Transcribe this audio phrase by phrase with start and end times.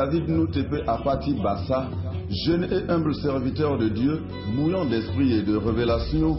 [0.00, 1.90] David Noutepe Apati Bassa,
[2.46, 4.22] jeune et humble serviteur de Dieu,
[4.56, 6.38] bouillant d'esprit et de révélation,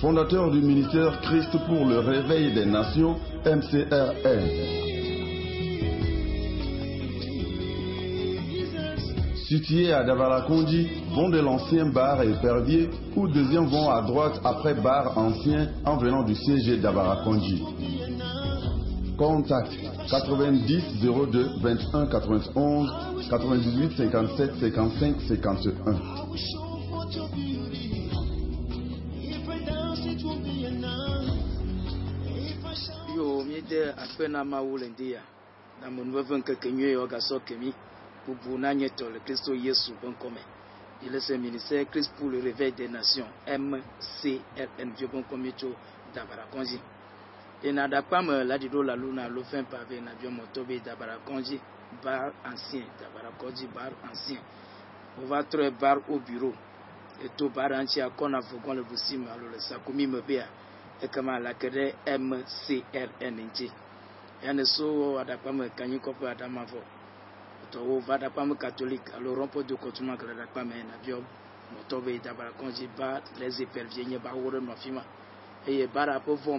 [0.00, 4.46] fondateur du ministère Christ pour le réveil des nations, MCRN.
[9.48, 15.18] Situé à Davarakondi, vont de l'ancien bar Épervier ou deuxième vont à droite après bar
[15.18, 17.64] ancien en venant du CG Davarakondi.
[19.20, 19.68] Contact
[20.08, 26.20] 90 02 21 91 98 57 55 51.
[33.16, 35.22] yo miede akpe na mawu le ndi ya
[35.80, 37.70] na mɔnuveve ŋkeke nyuie yɔ gasɔ kemi
[38.24, 40.40] bubu na nye tɔ le kristo yesu ƒe ŋkɔme
[41.02, 43.28] yi le se ministère christ pour le réveil des nations.
[43.46, 45.76] Mcrn vie ƒe ŋkɔme tso
[47.62, 51.16] yina ɖakpa me la ɖiɖo la luna alo fɛn pave na biɔ mɔtɔ be dabara
[51.26, 51.56] kɔnzi
[52.02, 54.40] bar ancien dabara kɔnzi bar ancien.
[55.16, 56.54] O va trɔe bar au bureau.
[57.18, 60.48] Eto bar ŋuti akɔna vɔgɔn le ɖusi me alo le sakomi me bea
[61.02, 63.68] ekema la ke ɖe mcrn ŋuti
[64.42, 66.80] yane so aɖakpame kanyi kɔƒe aɖamavɔ
[67.72, 69.10] tɔwo va aɖakpame catholique.
[69.12, 71.18] Alo rɔmpo do kɔtuma ke le aɖakpame na biɔ
[71.72, 75.04] mɔtɔ be dabara kɔnzi ba les éperviers nye ba wo ɖe nɔ afi ma
[75.66, 76.58] eye bara ƒe vɔ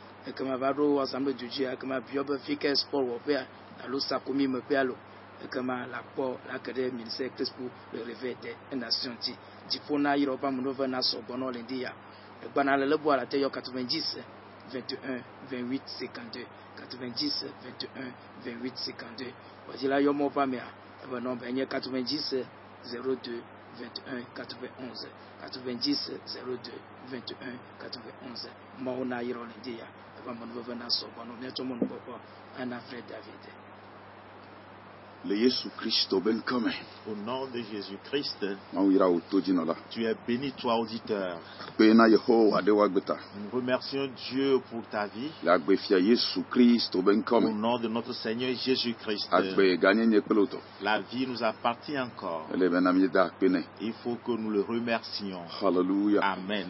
[0.29, 3.41] ekema va ɖo assemblée de dieu ekema biɔ be fi ke sport wɔƒea
[3.83, 4.95] alo sakomi me ƒe alo
[5.43, 8.13] ekema la kpɔ la ke ɖe ministère christ pour le
[9.19, 9.33] ti.
[9.69, 10.15] Dziƒo na
[12.77, 14.25] lebo ala te yɔ 90
[14.69, 16.47] 21 28 52
[16.77, 18.13] 90 21
[18.43, 19.33] 28 52
[19.67, 20.67] wɔdzila yɔ mɔ ƒe amea
[21.03, 22.45] ebe nɔmba enye 90
[22.83, 25.09] 02 21 91
[25.41, 29.21] 90 02 21 91 mawo na
[30.21, 32.13] ebe amenuveve na sɔgbɔ nɔ miatsɔ mɔnukpɔkpɔ
[32.61, 33.43] ana fred david
[35.23, 36.71] Le Yesu Christ ŋkɔme.
[37.05, 37.61] Au nom de
[39.29, 39.75] to dzinɔla.
[39.91, 41.39] tu es béni, toi auditeur.
[41.79, 45.29] Nous remercions Dieu pour ta vie.
[46.49, 50.57] Christ ƒe Au nom de notre Seigneur kple wotɔ.
[50.81, 52.49] La vie nous appartient encore.
[53.79, 55.43] Il faut que nous le remercions.
[55.61, 56.21] Hallelujah.
[56.21, 56.67] Amen.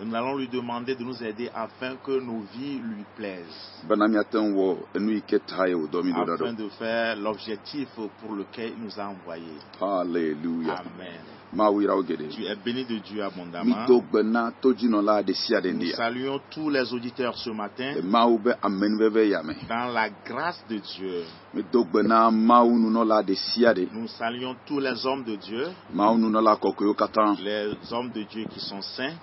[0.00, 3.78] Nous allons lui demander de nous aider afin que nos vies lui plaisent.
[6.40, 7.88] Afin de faire l'objectif
[8.20, 9.58] pour lequel il nous a envoyés.
[9.80, 11.37] haleluya Amen.
[12.30, 13.86] Tu es béni de Dieu abondamment.
[13.88, 14.02] Nous
[15.96, 17.94] saluons tous les auditeurs ce matin.
[18.02, 18.08] Me.
[19.68, 21.24] Dans la grâce de Dieu.
[23.92, 25.68] Nous saluons tous les hommes de Dieu,
[27.42, 29.14] les hommes de Dieu qui sont saints,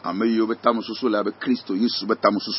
[2.42, 2.56] ceux,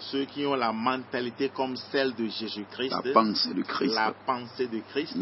[0.00, 3.94] ceux qui ont la mentalité comme celle de Jésus-Christ, la pensée de christ.
[3.94, 5.16] La pensée de Christ.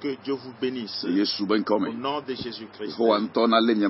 [0.00, 1.04] Que Dieu vous bénisse.
[1.04, 2.96] le yesu be Au nom de Jésus-Christ.
[3.02, 3.80] ko wa n tɔnalen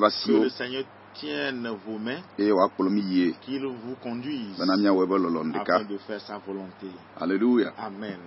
[1.15, 6.87] tienne vos mains, qu'il vous conduise afin de faire sa volonté.
[7.21, 7.73] Alléluia.
[7.79, 8.19] Amen.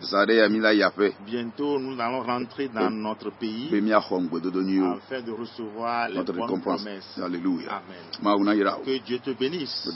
[1.25, 6.81] Bientôt, nous allons rentrer dans notre pays afin de recevoir les bonnes récompense.
[6.81, 7.19] promesses.
[7.22, 7.81] Alléluia.
[8.22, 8.84] Amen.
[8.85, 9.90] Que Dieu te bénisse.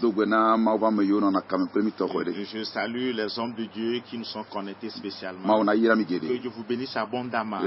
[2.44, 5.64] Je salue les hommes de Dieu qui nous sont connectés spécialement.
[5.64, 6.38] Que.
[6.40, 7.60] Dieu vous bénisse abondamment.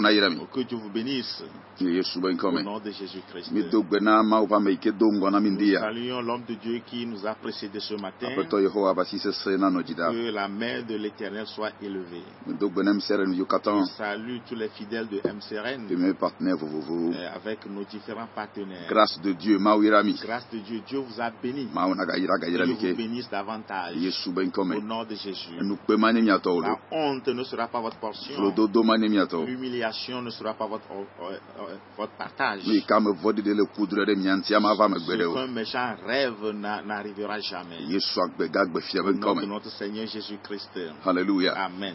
[0.00, 0.38] Na yira mi.
[0.52, 1.42] Que Dieu vous bénisse.
[2.68, 3.50] Nom de Jésus-Christ.
[3.50, 3.62] Nous
[5.80, 8.28] saluons l'homme de Dieu qui nous a précédés ce matin.
[8.34, 12.22] Que la main de l'éternel soit élevée.
[12.46, 12.54] Je
[13.96, 18.86] salue tous les fidèles de MCRN euh, avec nos différents partenaires.
[18.88, 19.58] Grâce de Dieu.
[19.58, 21.68] Grâce de Dieu, Dieu vous a béni.
[21.72, 23.96] Dieu vous bénisse davantage.
[23.96, 25.56] Yesu be Au nom de Jésus.
[25.58, 28.52] La honte ne sera pas votre portion.
[29.46, 32.57] L'humiliation ne sera pas votre, euh, euh, votre partage.
[34.88, 37.80] Megbe Ce qu'un méchant rêve n'a- n'arrivera jamais.
[39.12, 40.78] nom de notre Seigneur Jésus-Christ.
[41.04, 41.94] haleluya Amen.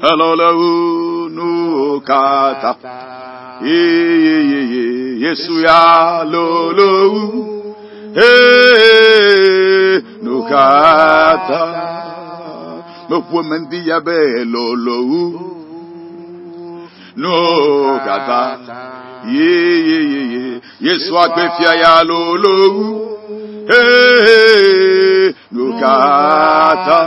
[0.02, 2.00] hallelujah, no
[3.66, 7.46] yeyeyeye Yesu ya lolowu
[8.16, 11.62] ee nukata
[13.10, 15.50] mokpome ndị ya be lolowu
[17.16, 18.58] nukata
[19.34, 23.18] yeyeyeye Yesu akpefia ya lolowu
[23.70, 27.00] ee nukata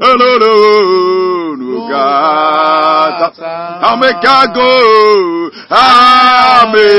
[0.00, 3.32] alolo nugata
[3.82, 4.72] amekago
[5.70, 6.90] ame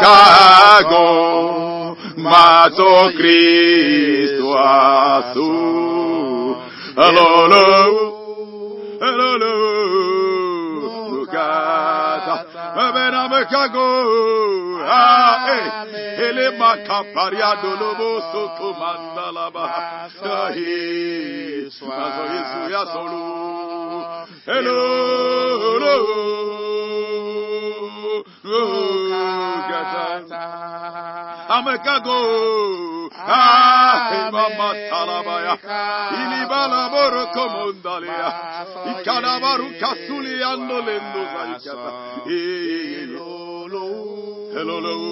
[0.00, 1.06] kago
[2.16, 6.56] mato Cristo azul
[6.96, 7.64] alolo
[9.00, 10.25] alolo
[12.76, 13.88] Mabena mekago.
[14.88, 15.66] Ah, eh.
[16.26, 18.10] Ele makaparia dolobo.
[20.22, 21.70] Dahi.
[21.82, 22.58] Mazo Yesu.
[31.48, 32.95] Amekago.
[33.28, 35.54] Ah, mama talabaya.
[36.20, 38.28] Ilibala boro komondalia.
[38.92, 41.90] Ikanabaru kasuli ando lendo zaikata.
[42.24, 43.26] Hello,
[44.54, 45.06] hello.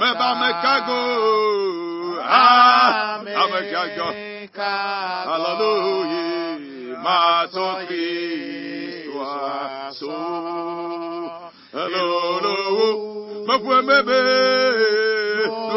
[0.00, 1.02] Meba mekago.
[2.24, 4.08] Ah, amekago.
[5.28, 6.98] Hallelujah.
[7.02, 10.16] Mato Cristo aso.
[11.72, 13.11] Hello,
[15.48, 15.68] Oh.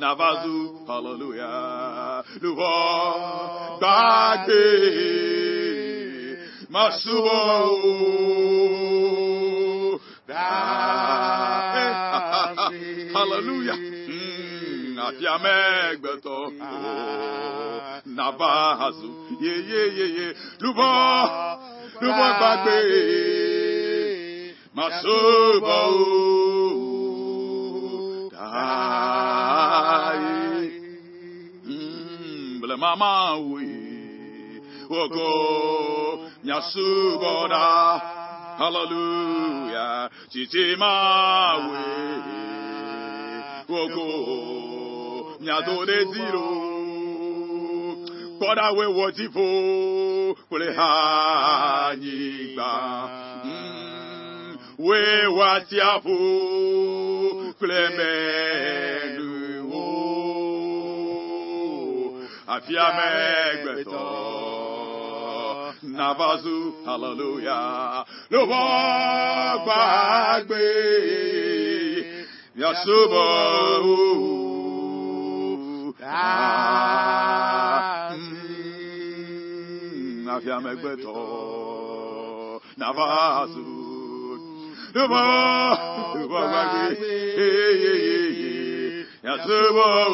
[0.00, 0.58] Navazu,
[0.88, 2.22] hallelujah.
[2.42, 2.74] Lùwọ́
[13.16, 13.76] Hallelujah
[14.96, 18.00] na fia megbeto ah.
[18.06, 19.10] naba bahazu
[19.40, 20.26] ye ye ye ye.
[20.60, 20.88] Lubo.
[22.00, 22.78] Lubo gbagbe.
[24.74, 25.98] Masoba o.
[28.32, 30.24] Dai.
[31.66, 33.60] Mm, Mbele mama wako,
[34.90, 35.28] ogo
[36.44, 37.66] nyasuboda
[38.58, 40.10] hallelujah.
[40.32, 40.92] Chitima
[41.68, 41.84] we
[42.24, 43.64] ah.
[43.68, 44.65] ogo
[45.46, 46.48] nyadoreziro
[48.38, 49.46] kpọdawe wọtifo
[50.48, 50.90] kwere ha
[51.88, 52.18] anyị
[52.54, 52.72] gba.
[53.44, 56.16] Mm, Wee wasịafo
[57.58, 59.84] kwere menuwo
[62.54, 64.06] afiamegbeto
[65.96, 68.04] navazu hallelujah.
[68.32, 68.60] Lọwọ
[69.64, 70.64] gbàgbé
[72.60, 73.96] yasubahu
[76.16, 78.32] asi
[80.26, 81.16] nafiamegbeto
[82.76, 83.66] navasu
[84.96, 85.22] Duma,
[86.14, 86.84] duma wagi,
[87.36, 87.92] ye ye ye
[88.40, 88.50] ye,
[89.24, 90.10] yasuwa o,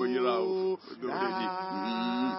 [0.00, 0.42] banyira o,
[1.00, 1.46] dodeji.
[1.74, 2.30] Mm.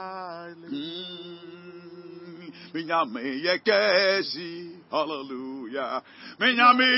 [0.71, 2.49] Mm.
[2.73, 4.49] Minyame yekesi,
[4.91, 5.93] hallelujah.
[6.39, 6.89] Minyame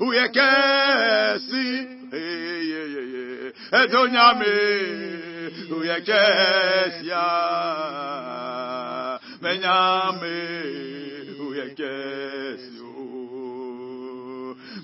[0.00, 1.64] uyekesi,
[2.12, 2.22] ye
[2.70, 3.01] ye ye
[3.72, 4.54] edonyame
[5.76, 7.24] uyekesia.
[9.42, 10.36] Menyame
[11.46, 12.92] uyekesio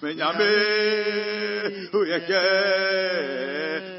[0.02, 0.50] menyame
[1.92, 3.97] uyekesio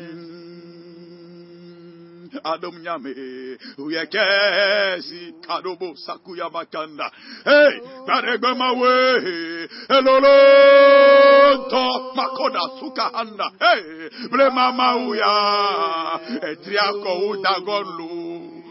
[2.43, 7.12] Adomnyame, Nyame, Uyekesi, Kadobo Sakuya Bakanda.
[7.43, 13.51] Hey, Karebe Mawe, Elolonto, Makoda Sukahanda.
[13.60, 18.63] Hey, Blema Mauya, Etriako Udagonlu,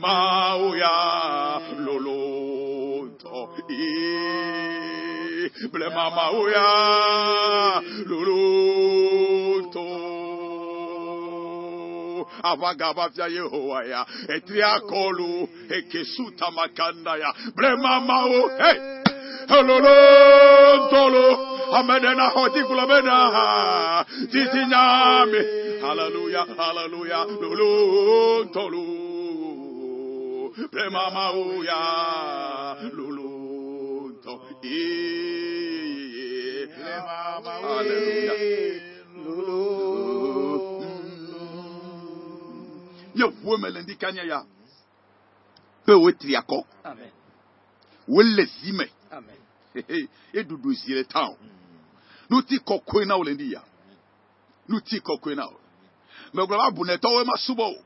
[0.00, 3.48] Mauya, Lolonto.
[5.72, 6.66] Blema Mauya,
[8.06, 8.71] Lolonto.
[12.42, 19.02] abagabavya Yehowa ya etriakolu ekesuta makanda ya bremamao hey.
[19.48, 19.78] Hello,
[21.72, 25.40] amedena hoti kulabena titinyame
[25.80, 28.86] haleluya haleluya lulu tolu.
[30.70, 31.82] Prema mauya
[32.92, 34.40] lulu to.
[34.62, 34.68] E
[36.66, 38.71] prema mauya
[43.14, 44.44] yɛhue mɛlɛndi kanya ya.
[45.84, 46.64] Pe wotiri akɔ
[48.08, 48.86] wolɛ si mɛ
[50.32, 51.36] edudu zire tan.
[52.30, 53.62] Nuti kɔkɔe na wolɛndi ya.
[54.68, 55.46] Nuti kɔkɔe na
[56.34, 57.82] mɛgulaba wo ma subɔ o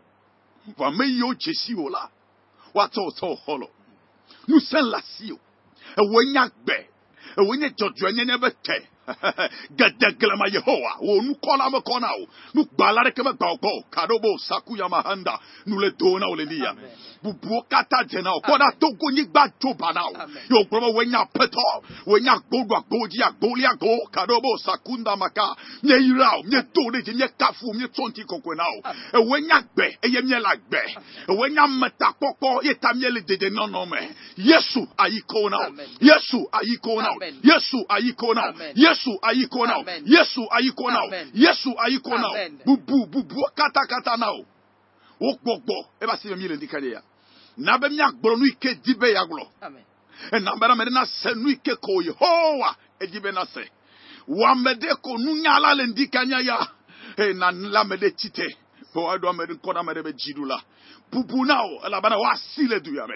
[0.79, 2.11] wa meyi o jesi o la.
[2.75, 3.69] Wa tɔ o tɔ o hɔlɔ
[4.49, 5.39] nusɛn lasi o
[5.97, 6.77] ɛwɔ e nya gbɛ
[7.37, 8.77] ɛwɔ e nya jɔjɔ nyɛnyɛ bɛ tɛ.
[9.79, 15.91] gɛdɛgɛlɛma yehowa wo nu kɔlama kɔnawo nu gbalare kɛmɛ gbawkɔ kadobo sakuya mahanda nu le
[15.91, 16.75] donawo le liya
[17.23, 20.13] bubuwo kata jɛnawo kɔda togo nyigba jo banawo
[20.51, 21.67] yo gblɔma wo nya pɛtɔ
[22.07, 27.29] wo nya gbodo agbodzi agboliago kadobo sakunda maka nye yirawo nye do ne dzi nye
[27.39, 28.79] kafu nye tsɔnti kɔkɔe nawo
[29.15, 30.83] ewoe nya gbɛ eye mie la gbɛ
[31.29, 34.01] ewoe nya metakpɔkpɔ ye ta mie le dede nɔnɔ me
[34.37, 35.71] yesu ayikowo nawo
[36.01, 39.85] yesu ayikowo nawo yesu ayikowo nawo yesu Yesu ayiko now.
[40.05, 41.11] Yesu ayiko now.
[41.35, 42.33] Yesu ayiko now.
[42.65, 44.45] Bubu bubu kata kata now.
[45.21, 47.03] Okpokpo eba si mi le ndikale ya.
[47.57, 49.49] Na be mi agboro nu ike dibe ya glo.
[49.63, 49.83] Amen.
[50.33, 53.71] E na mbara mere na se nu ike ko Yehova edibe na se.
[54.29, 56.69] Wa mede ko nu nyala le ndikanya ya.
[57.17, 58.57] E na nla mede chite.
[58.95, 60.61] Bo adu amede kona mede be jidula
[61.13, 63.15] bubunao elabana wasile du yame.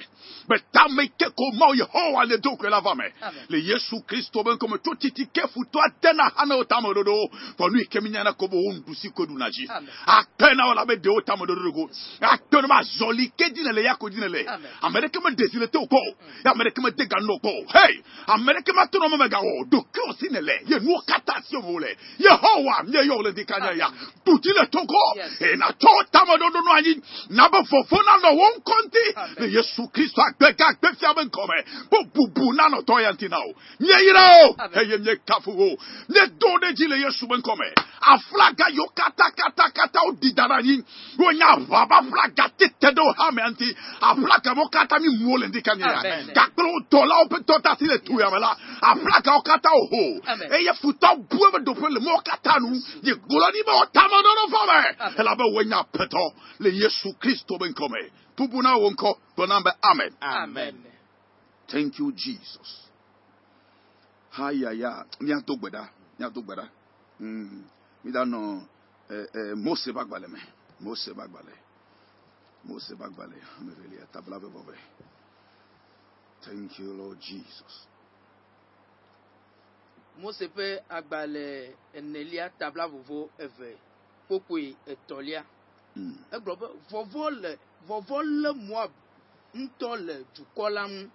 [0.49, 3.13] Betameke komao wa le doku elavame
[3.49, 7.29] le yesu kristo ben kome totitike futo atena hana o otame dodo.
[7.59, 9.69] Fonu ike minyana kobo ondusi kodunaji
[10.07, 14.47] atena olabe de otame dodogo atena ma zoli ke dinele yako dinele
[14.83, 15.79] Amerika me desile te
[16.45, 17.51] ya Amerika me degano ko.
[17.73, 18.03] hey!
[18.29, 23.23] Amerika ma tono me gawo doki osinele ye nu kata si ovole yehowa mye yo
[23.23, 23.91] le dikanya ya.
[24.25, 24.99] Tutile toko
[25.41, 27.01] ena e to tame dodo no anyi.
[27.31, 29.07] Nabofo Φωνάζω όν κόντι.
[29.41, 31.59] Με Ιησού Κρίστο αγκέκα αγκέφτιαμε κόμε.
[31.91, 33.49] Που μπουμπουνάνο το έντιναο.
[33.85, 34.47] Μια ηραό.
[34.81, 35.71] Έγε μια καφουγό.
[36.13, 37.69] Μια ντόνετζι λε Ιησού μεν κόμε.
[38.13, 40.77] Αφλάγκα γιο κατά κατά κατά ο δινταρανί.
[41.29, 43.71] Ονιά βαμπα φλάγκα τίτεντο χάμε αντι.
[44.11, 45.93] Αφλάγκα μου κατά μη μόλεντι κανιά.
[46.39, 48.53] Κακρό τόλα ο πεντώτα θύλε του αμελά.
[48.91, 50.05] Αφλάγκα ο κατά ο χω.
[50.57, 52.73] Έγε φουτά μπουέμε το πέλε μό κατά νου.
[53.05, 54.79] Γε γουλανί με ο τάμανο νοφάμε.
[55.21, 56.25] Ελαβε ονιά πετώ.
[56.63, 58.01] Λε Ιησού Κρίστο με nkɔmɛ
[58.37, 60.13] pupu na wo nkɔ tɔna amen.
[60.21, 60.77] amen.
[61.69, 62.89] thank you jesus.
[64.37, 65.83] hayaya ní ato gbẹdá
[66.19, 66.65] ní ato gbẹdá
[67.21, 67.65] mm.
[68.05, 68.39] mi dáná
[69.11, 70.41] ẹ ẹ mose bá gbalẹ mẹ
[70.81, 71.55] mose bá gbalẹ
[72.65, 74.61] mose bá gbalẹ amẹrẹlẹ ẹ tabla bẹ bọ
[76.43, 77.87] thank you lord jesus.
[80.19, 83.77] mose ƒe agbalẽ enelia tabla vovo eve
[84.27, 85.43] kpokpoe etɔlia.
[85.97, 86.15] Mm.
[86.33, 88.91] Egblɔ be vɔvɔ le vɔvɔ lé Moab
[89.55, 91.11] ŋutɔ le dukɔ la ŋu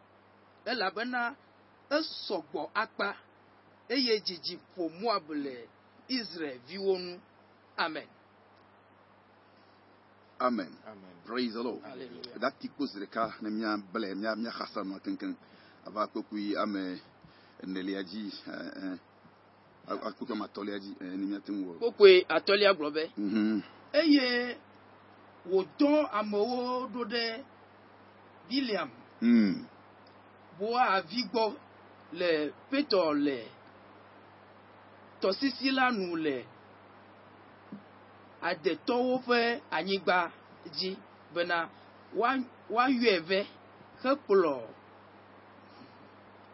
[0.65, 1.35] elabena
[1.89, 3.15] esɔgbɔ akpa
[3.89, 5.67] eye dzidzi ƒo Moab le
[6.09, 7.19] Israelviwo ŋu.
[7.77, 8.07] Amen.
[10.39, 11.15] amen Amen.
[11.25, 12.37] praise the lord Hallelujah.
[12.39, 15.33] ɖati kpo zi ɖeka ne mía ble mía mía xasa nua keŋkeŋ
[15.87, 16.99] ava kpokui ame
[17.63, 18.97] enelia dzi eh, eh,
[19.87, 23.61] akpokui ame atɔ̃lia dzi eh, ne míate ŋu wɔ Kpokpoe atɔ̃lia gblɔ be Mhm.
[23.93, 24.57] eye
[25.51, 27.23] wòdɔ amewo ɖo ɖe
[28.49, 28.89] Biliam
[29.21, 29.65] Mm.
[30.59, 31.53] boa avi gbɔ
[32.13, 32.29] le
[32.69, 33.37] Petro le
[35.21, 36.35] tɔsisi la nu le
[38.41, 40.31] adetɔwo ƒe anyigba
[40.73, 40.97] dzi
[41.33, 41.69] bena
[42.13, 43.39] woa- woayɔe vɛ
[44.03, 44.53] hekplɔ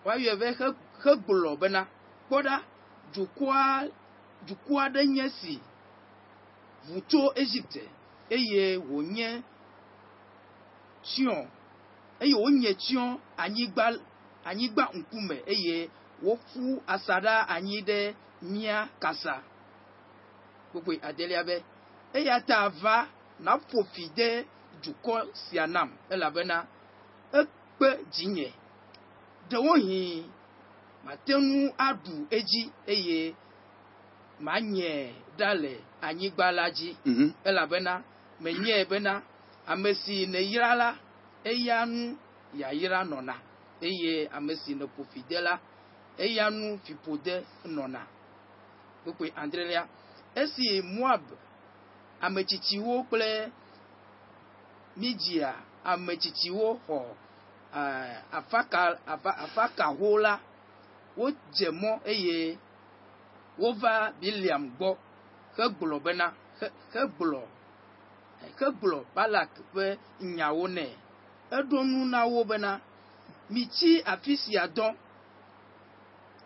[0.05, 1.81] woayɔe vɛ he- hegblɔ bena
[2.29, 2.55] kpɔɖa
[3.13, 3.89] dukɔa
[4.47, 5.59] dukɔ aɖe nye si
[6.87, 7.83] ʋu tso Egypte
[8.35, 9.29] eye wònye
[11.07, 11.35] tsyɔ
[12.23, 13.03] eye wonye tsyɔ
[13.43, 13.85] anyigba
[14.49, 15.75] anyigba ŋkume eye
[16.25, 17.99] woƒu asaɖa anyi ɖe
[18.51, 19.33] mía kasa
[20.71, 21.55] gbogbo adelia be
[22.17, 22.95] eya ta va
[23.45, 24.45] naƒo fi de
[24.83, 26.57] dukɔ sia nam elabena
[27.39, 28.47] ekpe dzinye
[29.49, 30.01] ɖewohi
[31.05, 32.61] mate ŋu aɖu edzi
[32.93, 33.19] eye
[34.45, 37.27] manye ɖa le anyigba la dzi Mhm.
[37.49, 37.93] elabena
[38.41, 39.21] menye bena
[39.67, 40.95] ame si ne yra la
[41.43, 42.17] eya nu
[42.61, 43.35] yayra nɔna
[43.81, 45.59] eye ame si ne ƒo fi de la
[46.17, 48.01] eya nu fiƒode nɔna
[49.03, 49.87] gbogbo adrelia
[50.35, 51.21] esi moab
[52.21, 53.51] ametsitsiwo kple
[54.97, 55.49] midia
[55.91, 56.97] ametsitsiwo xɔ
[58.37, 58.81] afaka
[59.13, 60.33] afa afakaho la
[61.17, 62.57] wodze mɔ eye
[63.59, 64.89] wova biliam gbɔ
[65.57, 66.27] hegblɔ bena
[66.59, 66.71] he-
[68.59, 69.85] hegblɔ balak ƒe
[70.35, 70.85] nyawo nɛ.
[71.57, 72.71] Eɖo nu na wo bena
[73.53, 74.87] mitsi afi sia dɔ.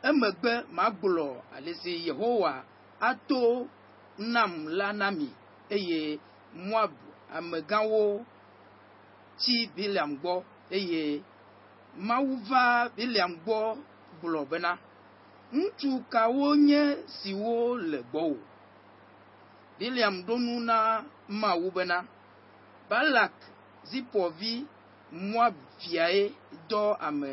[0.10, 2.52] Emegbe magblɔ ale si yehowa
[3.10, 3.68] ato
[4.18, 5.28] nam la na mi
[5.76, 6.20] eye
[6.68, 6.92] moab
[7.38, 8.02] amegãwo
[9.40, 10.34] tsi biliam gbɔ
[10.78, 11.22] eye
[12.08, 13.58] mawu va biliam gbɔ
[14.22, 14.72] gblɔ bena.
[15.54, 16.82] Ŋutsu kawo nye
[17.18, 18.38] siwo le gbɔwò.
[19.80, 21.98] Biliam ɖo nu na mawu bena
[22.90, 23.34] balak
[23.90, 24.66] zipɔvi
[25.12, 26.32] moab fiae
[26.70, 27.32] dɔ ame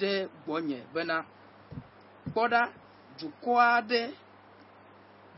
[0.00, 1.16] ɖe gbɔnye bena.
[2.32, 2.60] Kpɔɖa
[3.18, 4.00] dukɔ aɖe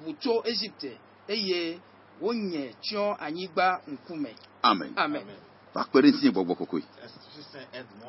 [0.02, 0.90] ʋu tso egipte
[1.28, 1.78] eye
[2.20, 4.30] wonye tsyɔ anyigba ŋkume
[4.62, 4.92] amen.
[4.96, 5.24] Amen.
[5.74, 6.80] Va kpe ɖe ŋutinye gbɔgbɔ kɔkɔe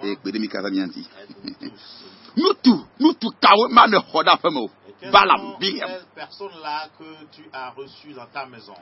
[0.03, 1.03] eye kpe ɖe mi katã mía ŋuti
[2.37, 4.69] nutu nutu kawo ma ne xɔ ɖe aƒe me o
[5.59, 8.75] Biliam ces personnes-là que tu as reçues dans ta maison?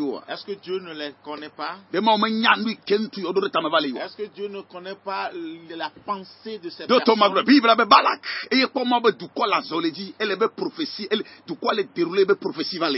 [0.00, 1.76] Oa Est-ce que Dieu ne les connaît pas?
[3.96, 5.30] Oa Est-ce que Dieu ne connaît pas
[5.76, 7.02] la pensée de le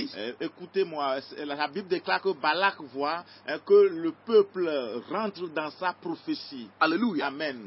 [0.02, 4.68] yi Euh, Écoutez-moi, la Bible déclare que Balak voit euh, que le peuple
[5.10, 6.68] rentre dans sa prophétie.
[6.80, 7.26] alléluia.
[7.26, 7.64] Amen.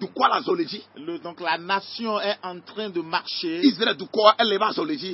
[0.95, 3.61] le donc la nation est en train de marcher.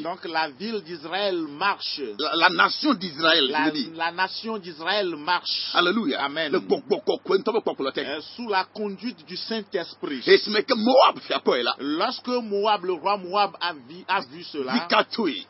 [0.01, 2.01] Donc la ville d'Israël marche.
[2.20, 3.14] la, la nation d'israël
[3.95, 5.72] La, nation d'Israël marche.
[5.74, 6.51] alléluia Amen.
[8.07, 10.22] Euh, sous la conduite du Saint-Esprit.
[11.79, 14.74] Lorsque Moab, le roi Moab a vu, a vu cela,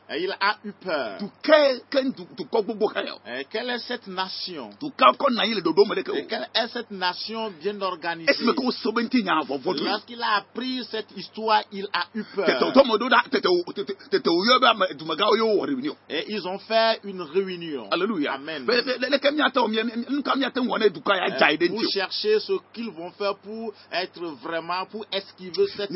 [0.10, 1.18] euh, il a eu peur.
[3.28, 4.70] Euh, Quelle est cette nation?
[6.18, 8.32] Et quelle est cette nation bien organisée?
[9.86, 12.46] Lorsqu'il a appris cette histoire, il a eu peur.
[16.10, 17.45] Et ils ont fait une réunion.
[17.92, 18.34] Alléluia.
[18.34, 18.66] Amen.
[18.70, 18.82] Euh,
[21.74, 25.92] o chercher ce qu'ils vont faire pour être vraiment, pour esquiver cette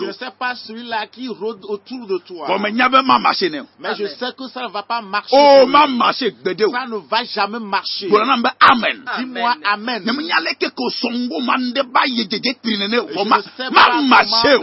[0.00, 2.46] Je ne sais pas celui-là qui rôde autour de toi.
[2.48, 2.58] o
[3.78, 5.36] Mais je sais que ça ne va pas marcher.
[5.36, 5.96] o pour ma lui.
[5.96, 8.08] marché gbede o Ça ne va jamais marcher.
[8.60, 10.02] amen Dis-moi Amen.
[13.08, 14.08] Je ne sais pas comment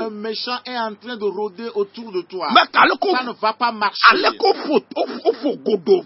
[0.05, 2.47] un méchant est en train de rôder autour de toi.
[3.17, 4.01] Ça ne va pas marcher.
[5.25, 6.05] wofɔ godo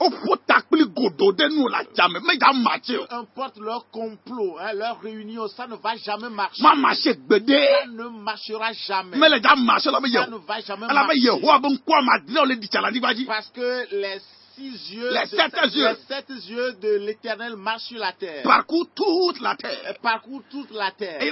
[0.00, 3.04] wofɔ takpli godo ɖe nu le adzame me ya matse o.
[3.20, 6.62] importe leur complot hein, leur réunion ça ne va jamais marcher.
[6.62, 7.50] ma marcher gbede.
[7.50, 9.16] ça ne marchera jamais.
[9.16, 10.24] mele ja marcher la be yewo.
[10.24, 10.98] ça ne va jamais marcher.
[10.98, 14.20] ala be yewo abe ŋkua ma dina le di tsa la nigba parce que les
[14.60, 15.88] six yeux, Les de, sept yeux.
[15.88, 18.42] les sept yeux de l'éternel marchent sur la terre.
[18.42, 21.20] parcourt toute la terre parcourent toute la terre.
[21.22, 21.30] Et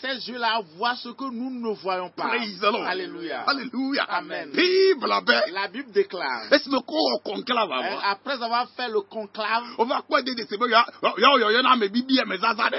[0.00, 2.30] ces yeux-là voient ce que nous ne voyons pas.
[2.86, 3.40] Alléluia.
[3.46, 4.50] alléluia Amen.
[4.52, 5.06] bible
[5.52, 6.44] La Bible déclare,
[8.04, 9.64] après avoir fait le conclave,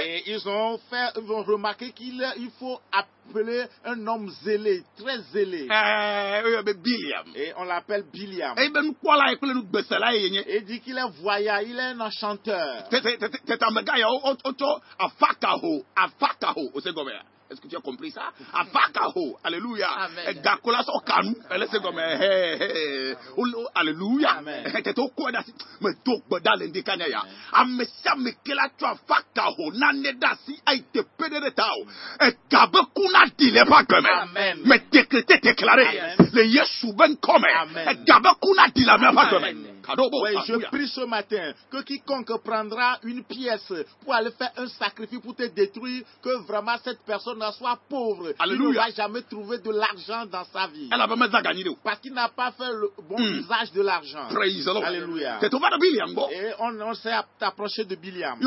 [0.04, 5.20] et ils ont fait, ils ont remarqué qu'il il faut appeler un homme zélé, très
[5.34, 5.68] zélé.
[5.70, 8.56] oyɔ be biliam Et on l'appelle Biliam.
[8.66, 10.42] ebe nukpɔla yi kple nugbesela ye nye.
[10.48, 12.90] edikile vuaya ile na chanteur.
[12.90, 17.31] tete tete tete amegã ya wotsɔ afakaho afakaho ose gɔmea.
[17.52, 18.32] Gɔmɛ ya est ce que tu as compris ça?
[18.54, 19.88] Afakaho alléluia.
[19.90, 20.42] Amen.
[20.42, 23.16] gako la sɔ kanu ele se gɔmɛ hɛhɛ
[23.76, 24.64] alléluia Amen.
[24.84, 28.32] tete o kɔ da si mɛ to gbɛda le ŋdi kanya ya ame sia ame
[28.44, 31.86] ke la tsɔ afakaho nane da si ayi te pe ɖe ɖe ta o
[32.26, 34.62] ega be kuna di le eƒe agbe Amen.
[34.66, 36.16] me mɛ décrété déclaré.
[36.34, 37.88] Le yesu be ŋkɔme Amen.
[37.90, 38.84] ega be kuna di
[40.24, 43.72] Oui, je prie ce matin que quiconque prendra une pièce
[44.04, 48.30] pour aller faire un sacrifice pour te détruire, que vraiment cette personne soit pauvre.
[48.30, 50.88] Il ne va jamais trouver de l'argent dans sa vie.
[51.64, 51.84] de.
[51.84, 53.40] Parce qu'il n'a pas fait le bon Mm.
[53.40, 54.28] usage de l'argent.
[54.84, 55.38] Alléluia.
[56.32, 58.38] Et on, on s'est approché de Biliam.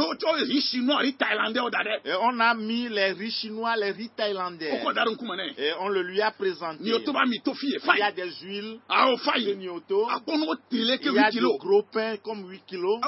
[2.05, 4.70] Et on a mis les riz chinois, les riz thaïlandais.
[5.59, 6.79] Et on le lui a présenté.
[7.94, 10.07] Il y a des huiles awo de fayi Nyoto.
[10.99, 13.01] ke Il y a huit du kilos gros pain comme 8 kilos.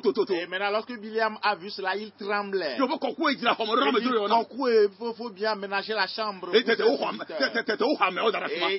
[0.00, 2.76] tototo Et maintenant, lorsque Biliam a vu cela, il tremblait.
[2.78, 2.86] Il
[4.98, 6.54] faut, faut bien aménager la chambre.
[6.54, 6.62] Et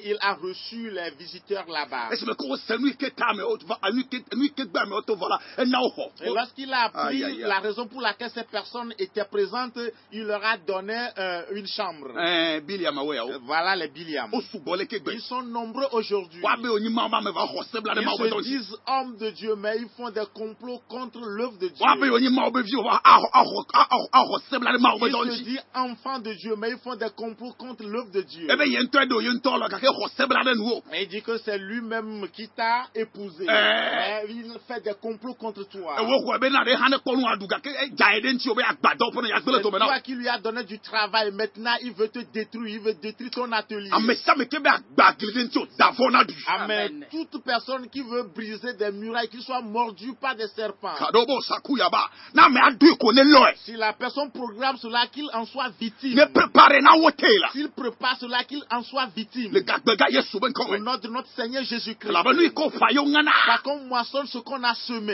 [0.06, 2.10] il a reçu les visiteurs là-bas.
[2.12, 2.15] Et
[6.30, 9.80] lorsqu'il a appris la raison pour laquelle ces personnes étaient présentes,
[10.12, 12.10] il leur a donné euh, une chambre.
[12.17, 14.32] ɛɛ biliam awo ya Euh, o Voilà les Biliam.
[14.34, 16.41] Ils sont nombreux aujourd'hui.
[17.31, 21.85] Ils se disent hommes de Dieu, mais ils font des complots contre l'œuvre de Dieu.
[25.27, 28.47] Ils se disent enfants de Dieu, mais ils font des complots contre l'œuvre de Dieu.
[30.43, 33.45] ɖe nuwo Mais il dit que c'est lui-même qui t'a épousé.
[33.45, 33.47] Eh.
[33.47, 35.95] Mais il fait des complots contre toi.
[39.71, 41.31] C'est toi qui lui as donné du travail.
[41.31, 42.75] Maintenant, il veut te détruire.
[42.75, 43.89] Il veut détruire ton atelier.
[46.23, 47.03] ɖu Amen.
[47.03, 47.05] Amen.
[47.29, 50.95] Toute personne qui veut briser des murailles, qui soit mordu par des serpents.
[53.63, 56.15] Si la personne programme cela, qu'il en soit victime.
[57.51, 59.51] S'il prépare cela, qu'il en soit victime.
[60.49, 62.12] Au nom de notre Seigneur Jésus-Christ.
[63.45, 65.13] Parce qu'on moissonne ce qu'on a semé.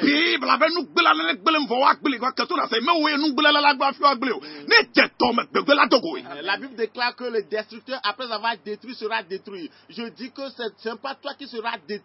[6.42, 9.70] la Bible déclare que le destructeur, après avoir détruit, sera détruit.
[9.90, 11.97] Je dis que c'est- ce n'est pas toi qui seras détruit.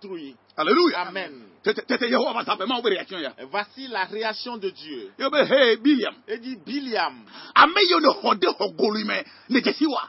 [0.57, 1.01] Alléluia.
[1.01, 1.33] Amen.
[1.65, 5.13] Et Voici la réaction de Dieu.
[5.19, 7.15] ye be he biliam Il dit, Biliam,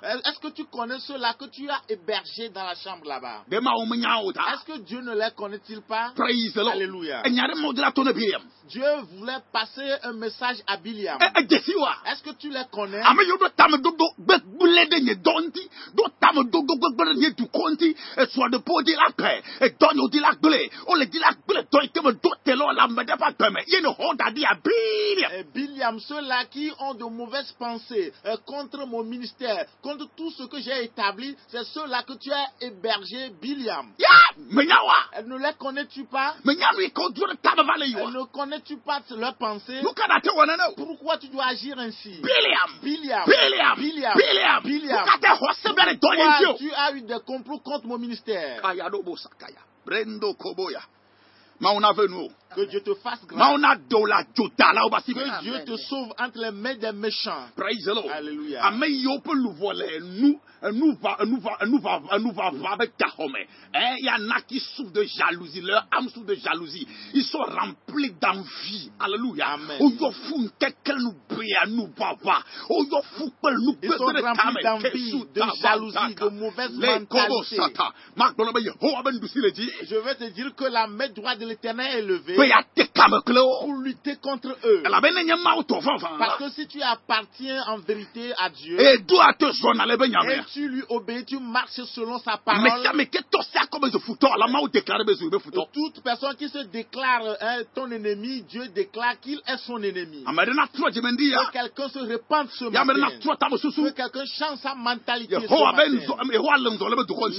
[0.03, 3.43] euh, est-ce que tu connais ceux-là que tu as hébergés dans la chambre là-bas?
[3.51, 6.11] Est-ce que Dieu ne les connaît-il pas?
[6.71, 7.21] Alléluia.
[8.67, 8.83] Dieu
[9.17, 11.19] voulait passer un message à Biliam.
[11.21, 11.97] e edzesi wa.
[12.07, 13.01] Est-ce que tu les connais?
[13.01, 13.19] Ame
[19.73, 20.13] yiwo ɖo tamedodo gbegblẽ ɖe nye dɔ ŋuti ɖo tamedodo gbegblẽ ɖe nye dukɔ ŋuti
[20.13, 22.01] esrɔ̃ɖeƒewo di la gbɛ edɔnyewo di la gblẽ wole di la gblẽ dɔ yi ke
[22.03, 25.29] me do telɔ le ame ɖe ƒe agbe me ye ne xɔ da ɖi abilia
[25.33, 30.43] Euh, Biliam, ceux-là qui ont de mauvaises pensées euh, contre mon ministère, contre tout ce
[30.43, 33.87] que j'ai établi, c'est ceux-là que tu as hébergés, Biliam.
[34.83, 36.35] wa Euh, Ne les connais-tu pas?
[37.95, 39.81] Wa Ne connais-tu pas leurs pensées?
[40.75, 42.19] Pourquoi tu dois agir ainsi?
[42.21, 45.05] Biliam Biliam, biliam Biliam, biliam Biliam.
[46.53, 48.61] o tu as eu des complots contre mon ministère?
[49.85, 50.81] Brendo Koboya.
[51.59, 52.29] Mas on a venu.
[52.55, 53.39] Que Dieu te fasse grâce.
[55.05, 57.47] Que Dieu te sauve entre les mains des méchants.
[57.55, 58.09] praise the lord.
[58.11, 58.63] Alléluia.
[62.97, 65.61] gaxɔme eh ya na qui souffre de jalousie.
[65.61, 66.85] Leur âme souffre de jalousie.
[67.13, 68.91] Ils sont remplis d'envie.
[68.99, 69.57] Alléluia.
[69.79, 70.49] Ils sont remplis
[74.63, 77.57] d'envie, de jalousie, de mauvaise mentalité.
[79.53, 82.35] dzi Je vais te dire que la main droite de l'éternel est levée
[83.61, 84.83] pour lutter contre eux.
[86.17, 88.99] Parce la que si tu appartiens en vérité à Dieu et
[90.07, 92.63] nyamea tu lui obéis, tu marches selon sa parole.
[95.39, 100.23] futɔ Toute personne qui se déclare hein, ton ennemi, Dieu déclare qu'il est son ennemi.
[101.47, 102.85] Que quelqu'un se répande ce matin.
[103.83, 105.35] Que quelqu'un change sa mentalité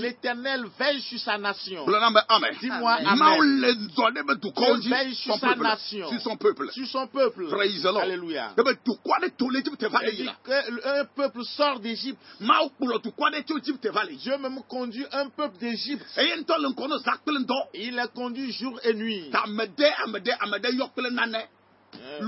[0.00, 1.84] L'éternel veille sur sa nation.
[2.60, 2.96] Dis-moi
[4.90, 4.93] Amen.
[4.94, 6.08] Veille sur son sa peuple nation.
[6.08, 7.48] sur son peuple Sur son peuple.
[7.48, 8.52] praise the lord Alléluia.
[10.12, 12.18] dit qu'un peuple sort d'Égypte.
[14.16, 16.04] Dieu même conduit un peuple d'Égypte.
[17.74, 19.30] Il les conduit jour et nuit.
[21.94, 22.18] Euh,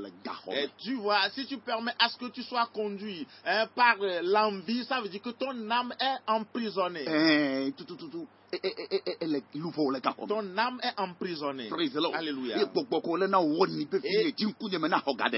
[0.01, 3.67] le gaxɔ Et tu vois, si tu permets à ce que tu sois conduit hein,
[3.75, 7.05] par euh, l'envie, ça veut dire que ton âme est emprisonnée.
[7.07, 8.27] ɛɛ tutututu e- e-
[8.63, 11.69] e- e- le gaxɔ me Ton âme est emprisonnée.
[12.15, 12.57] Alléluia.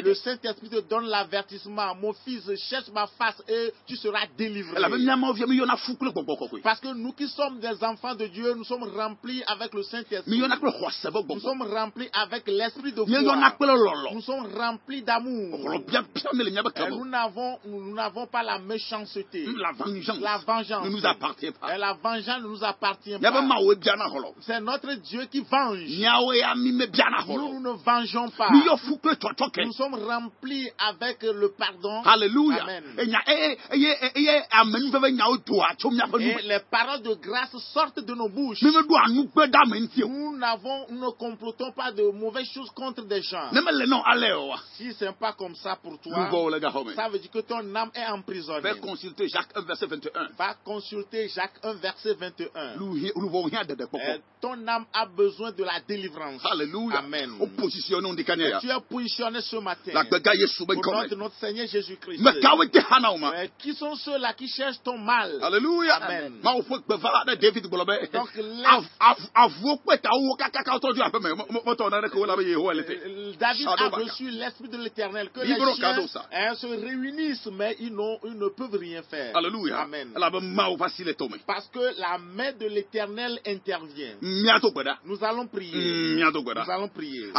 [0.03, 1.95] le Et- Saint-Esprit te donne l'avertissement.
[1.97, 4.77] Mon fils, cherche ma face et tu seras délivré.
[6.63, 10.39] Parce que nous qui sommes des enfants de Dieu, nous sommes remplis avec le Saint-Esprit.
[10.39, 13.07] Nous sommes remplis avec l'esprit de foi.
[14.13, 15.59] Nous sommes remplis d'amour.
[16.87, 19.45] Et nous n'avons, nous nous n'avons pas la méchanceté.
[19.57, 20.85] la vengeance La vengeance.
[20.85, 23.43] ne nous appartient Et pas la vengeance ne nous appartient pas.
[24.41, 25.79] C'est notre Dieu qui venge.
[27.29, 28.51] Nous, ne vengeons pas.
[28.51, 32.03] Nous sommes remplis avec le pardon.
[32.03, 32.63] Alléluia.
[32.63, 32.85] Amen.
[32.99, 33.59] Et
[36.43, 38.63] les paroles de grâce sortent de nos bouches.
[38.63, 38.73] Nous
[40.37, 43.51] n'avons, nous ne complotons pas de mauvaises choses contre des gens.
[43.53, 44.59] Ne mele nɔ ale o wa.
[44.77, 46.29] Si c'est pas comme ça pour toi,
[46.95, 48.63] ça veut dire que ton âme est emprisonnée.
[48.63, 50.29] Fais consulter Jacques 1 verset 21.
[50.37, 52.77] Va consulter Jacques 1 verset 21.
[54.09, 56.41] Euh, ton âme a besoin de la délivrance.
[56.97, 57.31] Amen.
[58.61, 59.93] Tu es positionné ce matin.
[60.63, 62.21] Au nom de notre Seigneur Jésus-Christ.
[63.35, 65.39] Euh, qui sont ceux-là qui cherchent ton mal?
[66.03, 66.33] Amen.
[67.37, 67.65] david
[68.19, 68.67] Donc, laisse-
[73.73, 75.31] a reçu l'esprit de l'éternel.
[75.33, 75.95] Que les chiens
[76.33, 79.37] hein, se réunissent, mais ils, n'ont- ils ne peuvent rien faire.
[79.37, 80.09] hallelujah Amen.
[81.47, 82.76] Parce que la main de l'éternel
[83.47, 84.17] intervient.
[84.23, 86.17] miato gbɛda Nous allons prier.
[86.17, 87.31] miato Nous allons prier.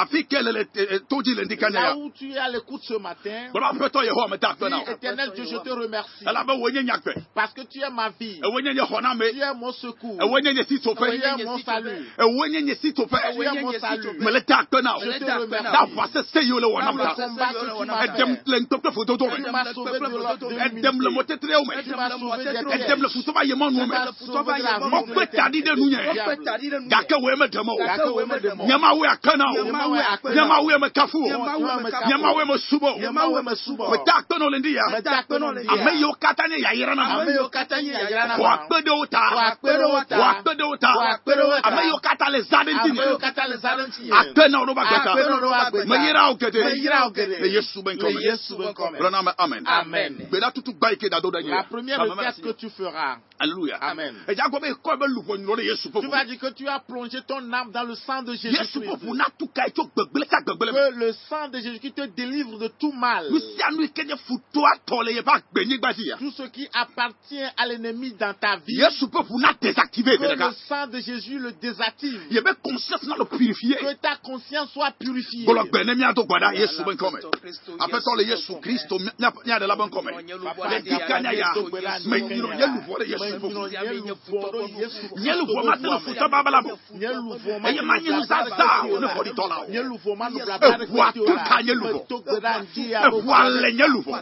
[1.45, 5.57] ndi kanyɛ Là où tu es à l'écoute ce matin, na dis, éternel Dieu, je
[5.57, 6.25] te remercie.
[7.35, 8.39] Parce que tu es ma vie.
[8.41, 8.47] Tu
[9.39, 10.17] es mon secours.
[10.17, 11.89] Tu es mon salut.
[12.17, 14.19] Tu es mon salut.
[14.19, 15.67] Je te remercie.
[19.43, 19.99] tu m'as sauvé
[24.59, 30.29] de bɛ tadi de nu yɛ gake wo eme dɛmɛ o nyamawo ya kana o
[30.33, 31.29] nyamawo eme kafu o
[32.07, 36.95] nyamawo eme subɔ o mɛ taa akpɛnɔ le ndi ya ame yiwo katã nye yayira
[36.95, 39.71] na ma wɔ akpɛ ɖewo ta wɔ akpɛ
[40.57, 40.91] ɖewo ta
[41.63, 43.03] ame yiwo katã le za ɖe ŋti me
[44.11, 45.11] akpɛnɔ ɖo ba gbata
[45.87, 46.63] me yira o gede
[47.41, 50.27] le yesu be ŋkɔme gblɔ na me amen.
[50.29, 53.17] Gbeɖa tutu gba yi ke da do ɖe nye la première fiasque tu feras.
[53.39, 53.77] Alléluia.
[53.81, 54.15] Amen.
[54.27, 55.05] Ejagbɔ be kɔ be
[56.01, 58.77] tu vas dire que tu as plongé ton âme dans le sang de Jésus-Christ.
[58.77, 60.71] me.
[60.71, 63.27] Que le sang de Jésus qui te délivre de tout mal.
[63.29, 63.39] Tout
[66.31, 68.77] ce qui appartient à l'ennemi dans ta vie.
[68.77, 72.21] Que le sang de Jésus le désactive.
[72.29, 75.45] Que ta conscience soit purifiée.
[75.45, 75.69] Gblɔ
[85.15, 86.71] nye luvoma se lufuta babala mo
[87.67, 88.99] eye ma nye nzaza o.
[88.99, 91.99] Ne kɔdi tɔ la o eʋua tuka nye luvɔ
[93.07, 94.17] eʋua lɛ nye luvɔ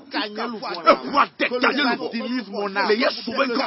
[0.92, 3.66] eʋua tɛta nye luvɔ le ye sube ka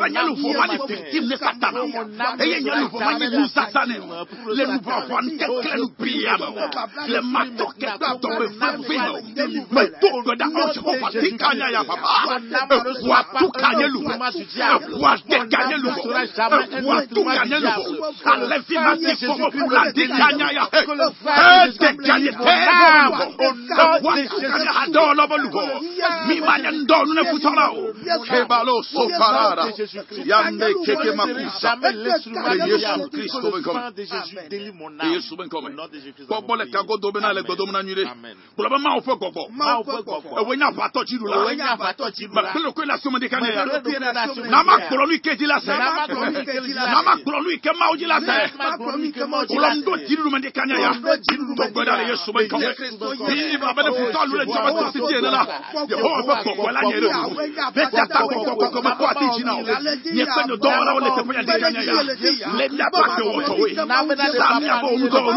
[0.00, 3.82] mɛ nye luvɔ ma nye fiti ne ka na eye nye luvɔ ma nye nzaza
[3.86, 3.96] ne
[4.56, 6.46] le luvɔ fɔ n tɛ kile nu biya ma
[7.06, 7.88] le ma tɔ kɛ
[8.22, 11.50] tɔ bɛ fɛn fɛn ma mɛ to dɔ da aw sɛ ko fa ti ka
[11.54, 12.38] ɲa ya papa.
[12.76, 14.14] eʋua tuka nye luvɔ
[14.86, 16.35] eʋua tɛta nye luvɔ.
[16.36, 17.96] Jamais un instrument du diable.
[18.26, 18.64] Enlève
[19.70, 20.68] la décagnaya.
[20.72, 23.26] Aide galitéabo.
[24.02, 25.62] Wakakanya adolo bolugo.
[26.28, 27.94] Mimanya ndonu ne futarao.
[28.26, 29.64] Kebalo sotarara.
[30.24, 31.76] Yande keke makusa.
[31.82, 33.80] Le Yesu Christo ben kome.
[35.02, 35.70] Le Yesu ben kome.
[36.26, 38.04] Gbogbo le kago domina le gbodomina nyire.
[38.56, 39.48] Gbogbo ma ofo gbogbo.
[39.50, 40.40] Ma ofo gbogbo.
[40.40, 41.36] Ewe nya fatọ jiru la.
[41.36, 42.42] Ewe nya fatọ jiru la.
[42.42, 43.64] Ma pele ko la somo de kanaya.
[44.50, 45.76] Na ma koro mi keji la sa.
[46.26, 48.36] Nama nu yi ke mawo dzi la sɛ
[48.78, 50.90] wòlɔ ŋdo dzi nuɖume ɖeka kanya ya.
[51.56, 52.66] Tɔgbe ɖa le yesu be kɔme
[53.36, 55.42] yi abe ne futɔ lu le dzaba to siti ene la
[55.90, 57.30] yehowa ƒe kɔkɔe la nye ɖe do
[57.76, 61.32] ne tata kɔkɔkɔkɔ me kɔ ati dzi na o nye kpe ne dɔwɔlawo le teƒe
[61.36, 61.42] ya.
[61.46, 62.02] ɖeka nya ya
[62.58, 65.32] le miaba ke wɔtɔwoe sa miabe wo ŋdɔ wo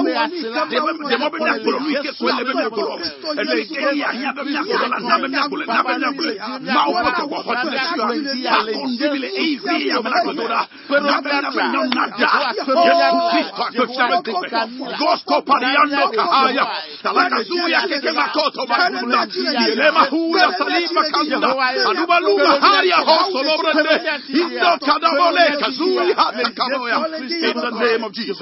[0.69, 2.93] dɛmɔ be miakplɔ nu yi ke koe le be miakplɔ
[3.39, 6.34] ene yi ke ya hiã be miakplɔ la na be miakplɔ na be miakplɔ
[6.73, 7.52] mawo ƒe kɔkɔ
[9.89, 10.60] ya me la gbɔdɔ.
[27.29, 28.41] In the name of Jesus.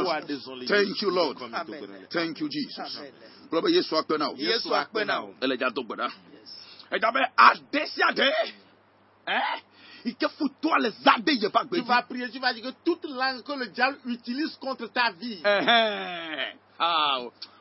[0.68, 1.38] Thank you, Lord.
[2.12, 3.00] Thank you, Jesus.
[3.50, 4.34] Brother, yes, walk now.
[4.36, 5.30] Yes, walk now.
[9.28, 9.60] Eh?
[10.04, 15.12] Tu vas prier, tu vas dire que toute langue que le diable utilise contre ta
[15.12, 15.68] vie, Ɛhɛn.
[15.68, 16.67] Ah,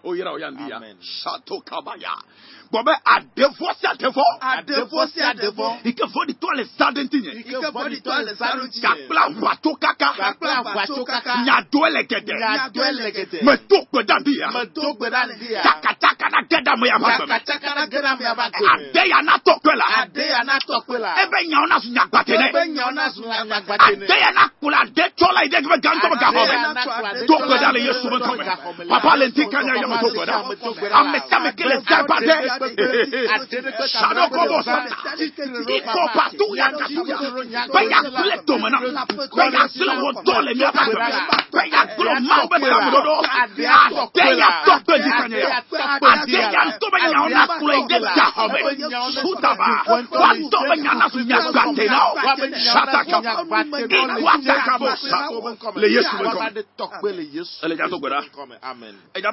[0.05, 0.81] oyira oya ndi ya
[1.22, 2.14] sato kabaya.
[2.72, 7.96] Gbɔbɛ adefo si adefo adefo si adefo ikefo di tɔ le sadenti nye ikefo di
[8.02, 13.11] tɔ le sadenti nye kakpla wato kaka kakpla wato kaka nyado le gɛdɛ nyado le
[13.11, 16.88] gɛdɛ mɛ to gbɛda ndi ya mɛ to gbɛda ndi ya takataka na gɛda mi
[16.88, 20.24] yaba gbɛmɛ takataka na gɛda mi yaba gbɛmɛ ade ya na tɔ kpe la ade
[20.26, 21.14] ya na tɔ kpe la.
[21.22, 24.48] Ebe nyawo na sun nyagbate ne ebe nyawo na sun nyagbate ne ade ya na
[24.61, 29.05] kola ade tɔ la yi de gbɛ gan tɔ bɛ gan kɔ bɛ to gbɛda.
[29.06, 30.26] palentika ya ya matogo
[34.64, 34.86] sana
[35.66, 36.00] iko
[38.70, 38.80] na na
[57.68, 57.76] le
[58.62, 59.30] amen ẹja.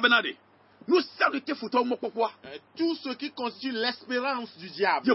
[1.84, 2.30] Mokokwa.
[2.44, 5.06] Euh, Tout ce qui constitue l'espérance du diable,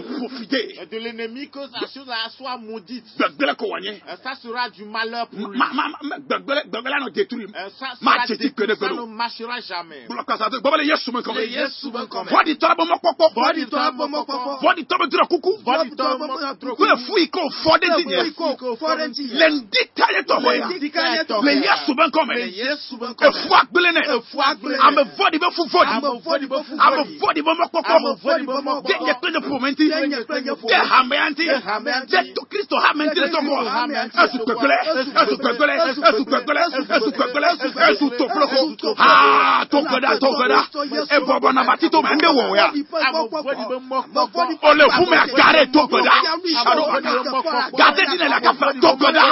[0.90, 3.04] De l'ennemi, que sa chose soit maudite.
[4.08, 5.58] Euh, Ça sera du malheur pour lui.
[7.78, 10.06] Ça, sera détruit, ça ne marchera jamais.
[25.50, 26.20] Le fufo di amo
[27.20, 27.96] fo di bɔmɔ kɔkɔ
[28.88, 31.44] de nye kpe ne pomɛnti de hamɛyanti
[32.10, 33.52] de to kristo hamɛnti le tɔmɔ
[34.24, 34.76] esu gbɛgbɛlɛ
[35.20, 37.48] esu gbɛgbɛlɛ esu gbɛgbɛlɛ esu gbɛgbɛlɛ
[37.90, 40.58] esu tɔflɔkɔ haa tɔgbɛda tɔgbɛda
[41.16, 42.68] ebɔbɔ namati to mɛ n bɛ wɔ ya.
[44.62, 46.14] Ole fún mi agare tɔgbɛda
[47.76, 49.24] gade di ne la ka fɛ tɔgbɛda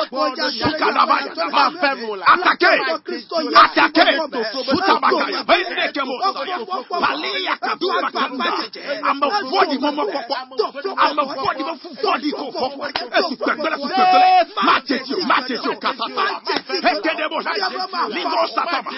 [0.61, 1.17] sukalaba
[2.33, 2.73] atake
[3.63, 4.05] atake
[4.69, 6.18] sutabaka eyi ne kɛ mo.
[7.61, 8.53] Kadu bakanda.
[9.09, 10.35] Ame vodi momo koko.
[10.97, 12.87] Ame vodi mo fu vodi ko koko.
[13.29, 13.77] Su kwekwele.
[14.65, 15.17] Machetio.
[15.27, 16.25] Machetio kasata.
[16.83, 17.69] Hekede bo shaya.
[18.09, 18.91] Ligo satama.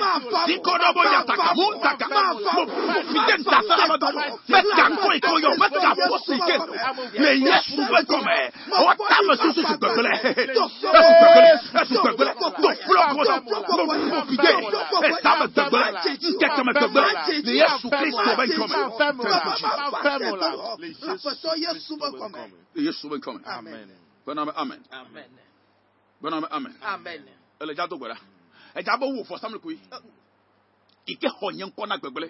[0.47, 1.55] Sikodo bo yataka.
[1.55, 2.07] Muntaka.
[2.55, 2.63] Mo
[3.11, 4.21] fiden tasala madono.
[4.49, 5.51] Metka ko iko yo.
[5.61, 6.75] Metka posi keso.
[7.19, 8.19] Le yesu susu.
[8.69, 8.95] Mo
[17.45, 18.45] de Yesu Kristo bɛ
[22.11, 22.47] nkɔmɛ.
[22.75, 23.41] De Yesu bɛ nkɔmɛ.
[24.27, 24.81] Bɛna bɛ amen.
[26.23, 26.75] Bɛna bɛ amen.
[27.61, 28.17] Ɛlɛ ja do gbɛra.
[28.77, 29.79] Ɛja wo fɔ samuli koyi.
[31.09, 32.29] Ike xɔ nye ŋkɔ na gbɛgblɛ.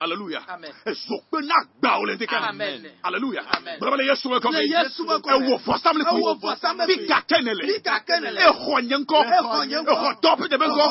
[0.00, 0.40] Hallelujah.
[0.48, 0.72] Amen.
[0.96, 2.16] So, na gba o le.
[2.16, 2.86] Amen.
[3.04, 3.44] Hallelujah.
[3.52, 3.78] Amen.
[3.80, 4.64] Bọ̀dọ̀bọ̀lẹ̀ Yesu wẹ̀ kọ́ mi.
[4.72, 5.46] Yesu wẹ̀ kọ́ mi.
[5.46, 6.20] Ewo fọ sámi kun.
[6.20, 6.88] Ewo fọ sámi kun.
[6.88, 7.66] Bika kẹ́nẹ̀lẹ̀.
[7.68, 8.42] Bika kẹ́nẹ̀lẹ̀.
[8.48, 9.18] Exɔ nye ŋkɔ.
[9.38, 9.92] Exɔ nye ŋkɔ.
[9.92, 10.84] Exɔ dɔpɛ de bɛ ŋkɔ.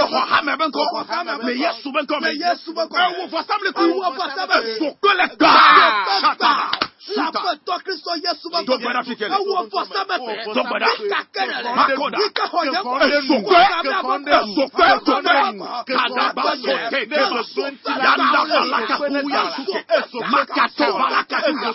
[0.00, 0.82] Exɔ hamɛ bɛ ŋkɔ.
[0.84, 1.48] Exɔ hamɛ bɛ ŋkɔ.
[1.48, 2.28] Le Yesu bɛ ŋkɔ mi.
[2.28, 3.04] Le Yesu bɛ ŋkɔ mi.
[3.08, 3.88] Ewo fɔ sámi kun.
[3.90, 4.62] Ewo fɔ sámi kun.
[4.76, 5.24] Ezokpe le
[12.36, 12.94] ke xɔ nye ŋkɔ.
[13.16, 14.86] Esokwe, esokwe, esokwe,
[15.86, 17.40] kadaba sote kema,
[18.04, 19.80] yanda balaka kuya suke,
[20.30, 21.70] makato balaka suya,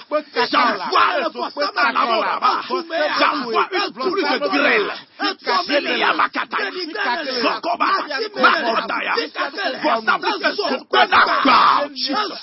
[0.52, 2.52] j'envoie le prophète la moraba,
[3.20, 4.92] j'envoie une pluie de grêle,
[6.14, 6.58] makata,
[7.42, 7.90] sokoba,
[10.50, 11.02] esokwe
[11.96, 12.40] Jesus.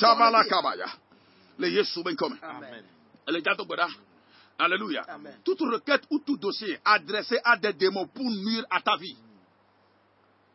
[0.00, 0.88] Shabalakabaya.
[1.60, 2.02] Le yesu
[3.76, 3.88] ɖa
[4.58, 5.34] alléluia Amen.
[5.44, 9.16] toute requête ou tout dossier adressé à des démons pour nuire à ta vie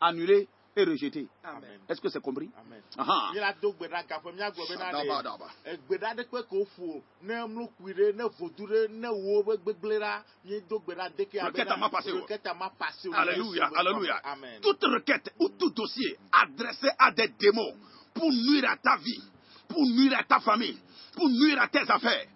[0.02, 1.80] annulé et rejeté Amen.
[1.88, 2.82] est-ce que c'est compris Amen.
[2.98, 3.32] Aha.
[11.46, 12.12] Requête reketa ma passé.
[13.13, 14.15] Alléluia, alléluia.
[14.26, 14.60] Amen.
[14.62, 17.74] Toute requête ou tout dossier adressé à des démons
[18.13, 19.24] pour nuire à ta vie,
[19.70, 20.78] pour nuire à ta famille,
[21.15, 22.28] pour nuire à tes affaires,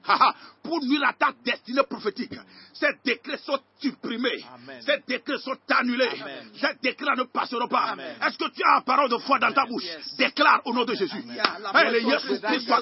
[0.69, 2.36] pour nuire à ta destinée prophétique.
[2.73, 4.45] Ces décrets sont supprimés.
[4.53, 4.79] Amen.
[4.86, 6.08] Ces décrets sont annulés.
[6.21, 6.45] Amen.
[6.62, 7.95] Ces décrets ne passeront pas.
[8.25, 10.15] Est-ce que tu as une parole de foi dans ta bouche Yes.
[10.17, 11.23] Déclare au nom de Jésus.
[11.73, 12.82] Hey, le Yesu Christ soit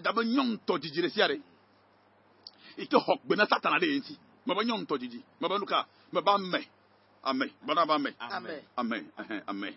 [0.00, 1.40] dabe nyɔn tɔ didi le sia de
[2.78, 5.58] yi ke xɔ gbe na satana ɖe yen ti mɛ bɛ nyɔn didi mɛ bɛ
[5.58, 6.60] nuka mɛ bɛ amɛ
[7.24, 9.74] amɛ bana bɛ amɛ amɛ amɛ ɛhɛn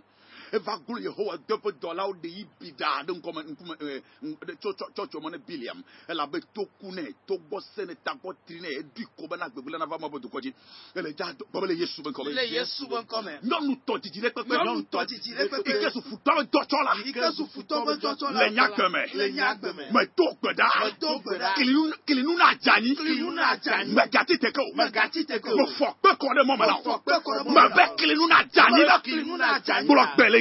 [0.54, 4.38] eva glo yehowa de ƒe dɔlawo ɖe yi bi da ɖe ŋkɔme ŋkume ɛ ŋ-
[4.46, 7.94] ɖe tso tso tsɔtsɔ me ne biliam elabe to ku nɛ to gbɔ se ne
[8.06, 10.54] tagbɔ tri nɛ eɖui ko bena gbegblẽ nava ma be dukɔ dzi
[10.96, 13.40] ele dza do bɔbɔ le yesu be ŋkɔme Le Yesu be ŋkɔme.
[13.44, 15.72] nyɔnu tɔ dzidzi ɖe kpekpe Nyɔnu tɔ dzidzi ɖe kpekpe.
[15.72, 18.40] ike su futɔ be dɔtsɔ la Yi ke su futɔ be dzɔdzɔ la.
[18.44, 20.06] le nyagbe Le me nyagbe me.
[20.18, 21.54] do gbe ɖa Me do gbe ɖa.
[21.56, 23.94] kilinu kilinu na dzanyi Kilinu na dzanyi.
[23.94, 25.56] me gati teke o Me gati teke o.
[25.56, 29.60] me fɔ kpe kɔ ɖe la Me fɔ be kilinu na dzanyi la kilinu na
[29.60, 30.14] dzanyi gblɔ la.
[30.16, 30.41] gbe le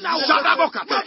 [0.01, 1.03] Shadabokata,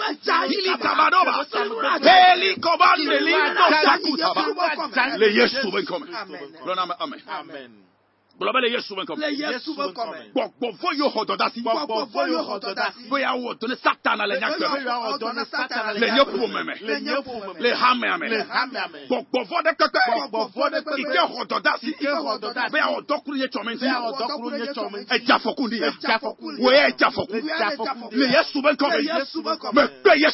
[6.15, 6.15] Amen.
[6.15, 7.21] Amen.
[7.29, 7.71] Amen.
[8.39, 9.15] Bọ̀lọ́bẹ̀lẹ̀ yẹ sùnmọ̀ kọ̀.
[9.23, 10.21] Lẹ́yẹ sùnmọ̀ kọ̀ mẹ́.
[10.35, 11.59] Gbọ̀gbọ̀ fọ́ yóò hàn dọ̀dá sí.
[11.65, 13.03] Gbọ̀gbọ̀ fọ́ yóò hàn dọ̀dá sí.
[13.11, 14.69] Bóyá wọ̀ tó ní sátana lẹ̀ nyàgbẹ́.
[14.75, 16.03] Bóyá wọ̀ tó ní sátana lẹ̀ nyàgbẹ́.
[16.03, 16.77] Lẹ̀ nyẹ́pù mẹ́mẹ́.
[16.89, 17.63] Lẹ̀ nyẹ́pù mẹ́mẹ́.
[17.65, 18.29] Lẹ̀ hàmẹ́ àmẹ́.
[18.35, 19.01] Lẹ̀ hàmẹ́ àmẹ́.
[19.11, 20.05] Gbọ̀gbọ̀ fọ́ dẹ́ pẹ́pẹ́.
[20.11, 21.03] Gbọ̀gbọ̀ fọ́ dẹ́ pẹ́pẹ́.
[21.03, 21.91] Ike hàn dọ̀dá sí.
[21.95, 22.71] Ike hàn dọ̀dá sí.
[22.75, 23.87] Bóyá wọ̀ dọ́kuru yẹ tọ́mẹ́ sí.
[23.87, 25.11] Bóyá wọ̀ dọ́kuru yẹ tọ́mẹ́ sí.
[25.15, 25.91] Ẹja fọkun ni yẹ.
[25.95, 26.27] Ẹja ni
[26.59, 26.63] yẹ.
[26.65, 27.39] Wòye ẹja fọkun.
[27.39, 27.57] Ni yẹ.
[28.19, 28.99] Lè yẹ sùnmọ̀ kọ̀ mẹ́.
[28.99, 29.77] Lè yẹ sùnmọ̀ kọ̀ mẹ́.
[29.77, 30.29] Mẹ pé yẹ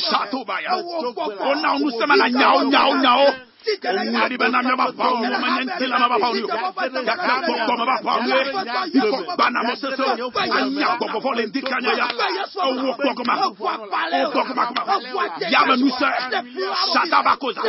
[0.00, 0.76] 沙土吧，呀！
[0.76, 3.34] 我靠，我那我们是麻辣牛牛牛。
[3.64, 6.08] Si kele ohun ya yɛrɛ bɛ na mi ba pa o ma nye ntɛ la ma
[6.12, 6.48] ba pa o ni o
[7.08, 11.30] yaka gbɔgbɔ ma ba pa o ni o ikɔ gbana mɔ sese o anya gbɔgbɔfɔ
[11.36, 12.06] le ŋdi kanya ya
[12.68, 16.08] owó gbɔgɔma o gbɔgɔma kuma yame nusɛ
[16.92, 17.62] sataba koza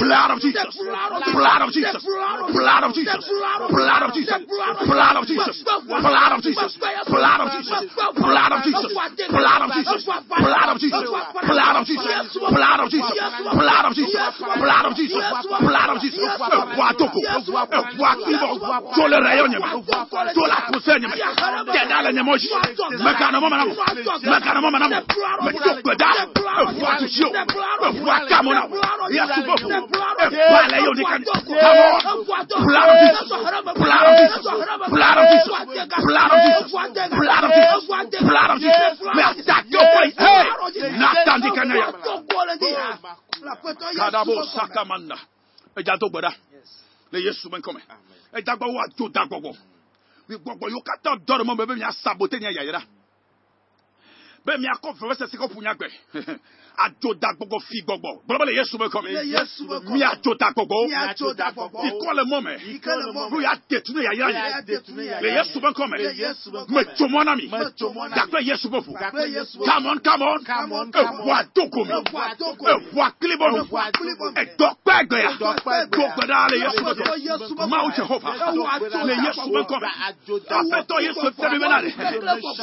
[0.00, 0.76] blood of jesus
[1.32, 2.04] blood of jesus
[2.52, 3.24] blood of jesus
[3.72, 6.76] blood of jesus blood of jesus blood of jesus
[7.08, 7.86] blood of jesus
[8.20, 11.04] blood of jesus blood of jesus blood of jesus
[11.46, 13.18] blood of jesus blood of jesus
[13.54, 16.18] blood of jesus blood of jesus blood of Jesus.
[16.24, 18.50] Ẹ̀wà àtòkò, ẹ̀wà àtìbọ̀,
[18.96, 19.68] tó lè rẹ̀ yọ̀ nyẹ̀mà,
[20.34, 21.16] tó lè àtúnṣe nyẹ̀mà,
[21.74, 22.48] tẹ̀dá lẹ̀ nyẹ̀mọ̀ yìí,
[23.04, 23.76] mẹ̀kànnà mọ̀ mọ̀nà mọ̀,
[24.32, 25.02] mẹ̀kànnà mọ̀ mọ̀nà mọ̀,
[25.44, 26.10] mẹ̀tí ògbẹ̀dá,
[26.60, 27.30] ẹ̀wà àtúnṣe o,
[27.88, 28.64] ẹ̀wà àkàmọ̀ náà,
[29.16, 29.72] yẹ̀sù bọ̀ fún,
[30.24, 31.20] ẹ̀wà lẹ̀ yọ̀ nìkan,
[31.62, 31.92] kàmọ̀,
[32.68, 33.28] blood of Jesus,
[33.80, 34.40] blood of Jesus,
[34.94, 35.54] blood of Jesus,
[36.04, 36.74] blood of Jesus,
[37.18, 37.82] blood of Jesus,
[38.28, 41.88] blood of Jesus, mẹ̀ àtàkì ọ̀pọ̀ yìí, náà tàǹdì kan náà yà.
[43.96, 45.16] Kadabo sakamanda.
[45.76, 46.30] Ẹja tó gbọdá
[47.12, 47.80] lè yesu bẹ nkọmẹ.
[48.32, 49.50] Ẹja gbọ wa tó da gbọgbọ
[50.28, 52.80] bí gbọgbọ yóò kátà dọrọ mọ bẹẹ mi asabote ní ẹyà yẹra
[54.44, 55.64] bẹẹ mi akọ fẹfẹ sẹsẹ kọ fún
[56.78, 58.08] ajoda gbogbo fi gbogbo.
[58.28, 59.14] Bọlọbọlọ yesu bẹ kọmi mi.
[60.04, 60.76] Ajoda gbogbo.
[61.88, 62.54] Ikọlẹ mọmẹ
[63.30, 65.96] n'u y'a detunu y'a yira yẹ le yesu bẹ kọmẹ
[66.68, 67.48] mẹ jomọna mi.
[68.16, 68.92] Dapẹ yesu bẹ fo
[69.66, 70.42] kamọn kamọn
[71.24, 71.92] ewa dogomi
[72.94, 73.64] ewa kilibọnu
[74.42, 75.30] ẹdọgbẹ gbẹya
[75.92, 78.30] dogbẹda le yesu bẹ kọ maaw jehova.
[79.06, 79.88] Le yesu bẹ kọmẹ
[80.58, 81.90] afẹtọ yesu fẹn bẹ bẹ na dẹ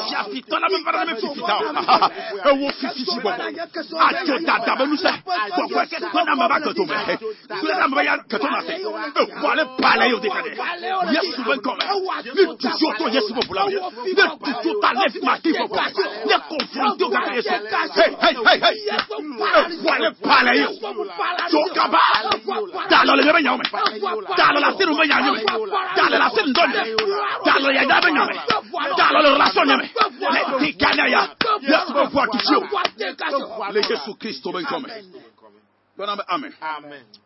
[0.10, 1.56] fiafitọ la bẹ fẹn bẹ fifi ta
[2.52, 3.32] ewo fifi si bọ.
[4.02, 6.96] Ache dada be nou se, kwa kwe se, kwa nan maba ke tome,
[7.48, 10.52] kwa nan maba ke tome se, e wale pale yo dekade.
[11.16, 11.86] Yesu ben kome,
[12.26, 13.80] ne touche oto Yesu pou la ouye,
[14.18, 15.92] ne touche ota nef mati pou kome,
[16.26, 17.54] ne konfronte yo kake Yesu.
[17.96, 20.70] Hey, hey, hey, hey, e wale pale yo,
[21.52, 22.06] chokaba,
[22.90, 23.64] dalo le benya ome
[24.38, 25.44] dalo la sinu benya ome
[25.98, 26.82] dalo la sinu donye
[27.46, 28.36] dalo ya da benya ome
[28.98, 29.90] dalo le relation ome
[30.34, 31.22] le tikanya ya
[31.62, 32.62] yes go for to you
[33.74, 34.88] le Jesu Christ ome come
[36.02, 36.50] Tọ́nà bẹ amẹ.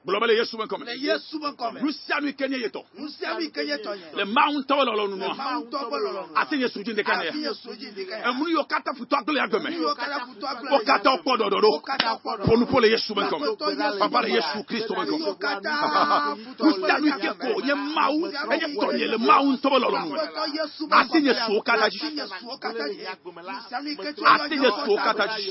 [0.05, 0.85] Bọlọbẹ le Yesu bẹ kọmẹ.
[0.85, 1.79] Le Yesu bẹ kọmẹ.
[1.81, 2.81] Nusianu kẹnyẹ yẹtọ.
[2.99, 4.07] Nusianu kẹnyẹ tọ yẹ.
[4.17, 5.31] Le maa ŋutɔ bẹ lọlọ nunu wa.
[5.31, 6.41] Le maa ŋutɔ bẹ lọlọ nunu wa.
[6.41, 7.27] A ti yẹ soji de kẹnẹ.
[7.27, 8.23] A ti yẹ soji de kẹnẹ.
[8.29, 9.69] Ẹmu yóò kata futọ agbẹlẹ ya gbẹmẹ.
[9.79, 10.75] Yóò kata futọ agbẹlẹ ya gbẹmẹ.
[10.75, 11.69] O kata ọkpọ dọdọ do.
[11.71, 12.45] O kata ọkpọ dọdọ.
[12.47, 13.47] Ponupo le Yesu bẹ kọmẹ.
[13.99, 15.23] Papa le Yesu Kristo bẹ kọmẹ.
[15.23, 15.73] Yóò kata
[16.59, 20.15] Nusianu kẹ ko nye maa wu ẹnyẹ tọ yẹ le maa ŋutɔ bẹ lọlọ nunu.
[20.91, 21.99] A ti yẹ so kata ji.
[22.03, 22.85] A ti yẹ so kata
[25.31, 25.47] ji.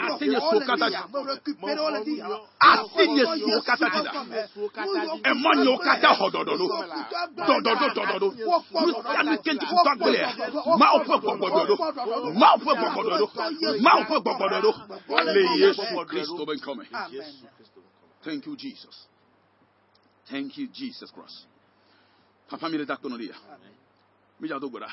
[0.00, 0.96] A ti yẹ so kata ji.
[2.60, 4.10] asinye suwo kata dina
[5.30, 6.66] ɛma nye wo kata hɔdɔdɔdo
[7.48, 8.28] dɔdɔdo dɔdɔdo
[8.72, 11.74] kristiani kente kutu agbele yɛ ma wo ƒe gbɔgbɔdɔdo
[12.40, 13.26] ma wo ƒe gbɔgbɔdɔdo
[13.84, 14.70] ma wo ƒe gbɔgbɔdɔdo
[15.34, 16.84] le yesu kristu be nkɔme
[18.24, 19.06] thank you jesus.
[20.30, 21.46] Thank you jesus christ.
[22.48, 23.34] Papa mi le da kpɔnɔ li ya
[24.40, 24.88] mi dza do gbe.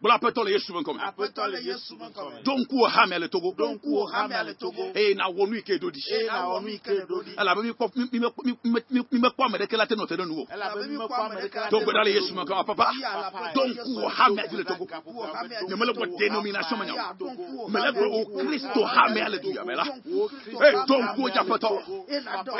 [0.00, 2.42] Bolo apɛtɔ le yesu bɛ nkɔmɛ Apɛtɔ le Yesu me kɔmɛ.
[2.44, 3.54] donku o hame le togo?
[3.56, 4.92] Donc, wo hame ale Togo?
[4.94, 7.32] eye na wɔ nu ike do di Et na wɔnu ike do di.
[7.38, 9.94] elabe mi kpɔ mi mi mi mi mi mi mɛ kpɔ ame ɖeke la te
[9.94, 12.42] nɔ te ɖe mi me kpɔ ame la te gbɔ da le ɖe yesu bɛ
[12.44, 12.92] nkɔmɛ papa
[13.54, 14.84] donku o hame adi le togo?
[15.68, 17.68] Nyemele bɔ dénomination me nya o.
[17.68, 19.84] mele bɔ o kristo hame ale du yame la
[20.86, 21.70] donku o dzapɛtɔ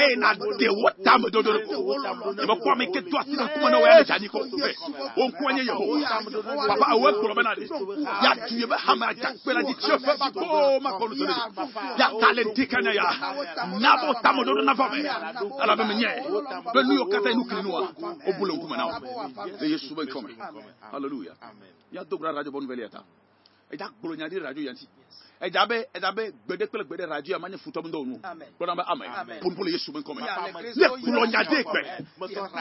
[0.01, 3.49] eye na de wo tame dodo ko kpɔ ame ke asi na
[4.05, 4.75] ya ko e
[5.17, 7.24] o nye yehowa papa awo
[8.25, 11.35] ya tu ye hama ja kpɛra di tiɲɛ fɛ ba ko ma kɔnu to de
[11.99, 12.65] ya talen ti
[12.95, 13.07] ya.
[13.81, 14.99] N'a b'o tamo don nafa fɛ
[15.61, 16.11] ala bɛ mi ɲɛ
[16.85, 18.85] n'u y'o kata n'u kiri o bolo kuma na
[19.61, 20.31] e ye suba kɔmɛ
[20.93, 21.35] hallelujah.
[21.93, 22.91] Y'a dɔgɔra radio bonne nouvelle
[23.71, 24.87] e da kolonya di radio yanti
[25.43, 28.17] ɛdza bɛ ɛdza bɛ gbɛdɛ radio ama nye futɔ mi dɔwɔnu
[28.59, 29.05] gbɔdɔ bɛ ama
[29.43, 31.81] ponpolo yesu mi kɔmɛ ne kulɔnyade gbɛ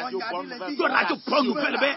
[0.10, 1.90] yɔ radio bɔ nu bɛ bɛ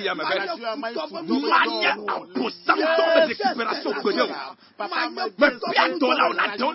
[0.00, 0.36] yamɛ bɛ
[0.80, 6.66] ma nye abosantɔ bɛ récupération gbɛdɛ o mɛ fia tɔ la o la tɛ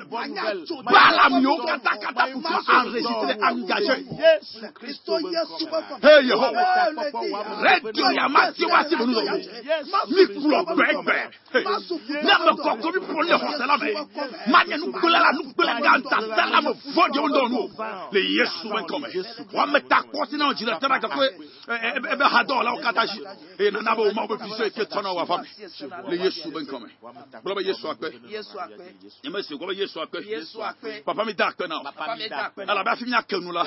[0.85, 3.95] ba la mi o kata kata kutu enregistré engagé.
[6.01, 6.63] Hey yehowa
[7.63, 9.21] radio yamati wa si mi nu
[10.13, 11.17] mi kulɔ gbɛgbɛ
[12.23, 12.34] ne.
[12.39, 13.89] Mi kplɔ ne xɔsɛ la mɛ
[14.51, 18.19] manye nugbele la nugbele gãnta sɛ la me fɔ de wo dɔn nu o le
[18.19, 19.07] yesu bɛ nkɔmɛ
[19.53, 21.25] wa me ta o dzi le tɛ na gake
[21.97, 23.19] ebe ebe ha dɔwɔla wo katã si
[23.59, 25.47] eye nana be o ma wo be fi so eke tɔna wa fa mi
[26.09, 26.87] le yesu bɛ nkɔmɛ
[27.43, 28.83] gblɔ be yesu akpɛ Yesu akpɛ.
[29.23, 31.03] nyeme si gblɔ be yesu akpɛ Yesu akpɛ.
[31.05, 31.65] papa mi da da
[32.49, 32.69] akpɛ.
[32.69, 33.63] alabe afi mi ake nu la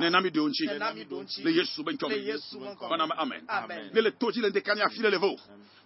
[0.00, 1.44] ne na mi de o ŋtsi Nena mi do ŋtsi.
[1.44, 2.88] le yesu bɛ Le nkɔmɛ Yesu bɛ nkɔmɛ.
[2.90, 3.90] bana me amen.
[3.92, 5.18] Ne le to dzi le ŋdekani afi le le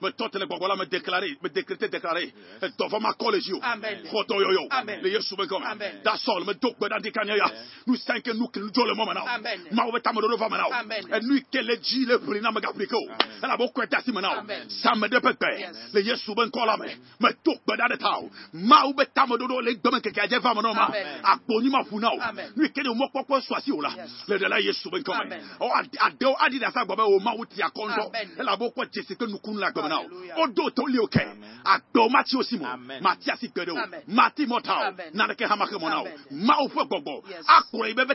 [0.00, 2.32] me te le gbɔgbɔ la me déclaré me décrété déclaré
[2.78, 4.02] dɔvɔ ma kɔ le dzi o Amen.
[4.04, 5.00] xɔtɔ yɔyɔ Amen.
[5.02, 5.36] le yesu
[6.16, 7.46] sɔl me do gbe da ŋdekani ya
[7.86, 9.22] nu dzo le me me na
[15.00, 15.76] me de me Yes.
[15.92, 16.34] le yesu
[16.66, 16.86] la me
[17.20, 20.38] me do gbe da ɖe ta o mawo be tame ɖoɖo le gbeme keke adze
[20.40, 21.20] va me na o ma Amen.
[21.22, 22.52] akpo nyi ma ƒu na o Amen.
[22.56, 22.64] nu
[23.82, 23.90] la
[24.28, 25.42] le ɖe la yesu ƒe ŋkɔ me Amen.
[25.60, 28.30] ɔ ade- adewo aɖi ɖe asa gbɔ be o mawo ti akɔntɔ Amen.
[28.38, 30.36] elabe wokɔ dzesi ke nukunu le agbeme na o Hallelujah.
[30.38, 31.57] wodo to li o kɛ agbewo mati o si mo Amen.
[33.02, 34.02] Mati asi gbe ɖe o Amen.
[34.06, 35.12] mati mɔta o Amen.
[35.14, 36.18] naneke hã make mɔ na o Amen.
[36.46, 38.14] mawo ƒe gbɔgbɔ akplɔ yi be be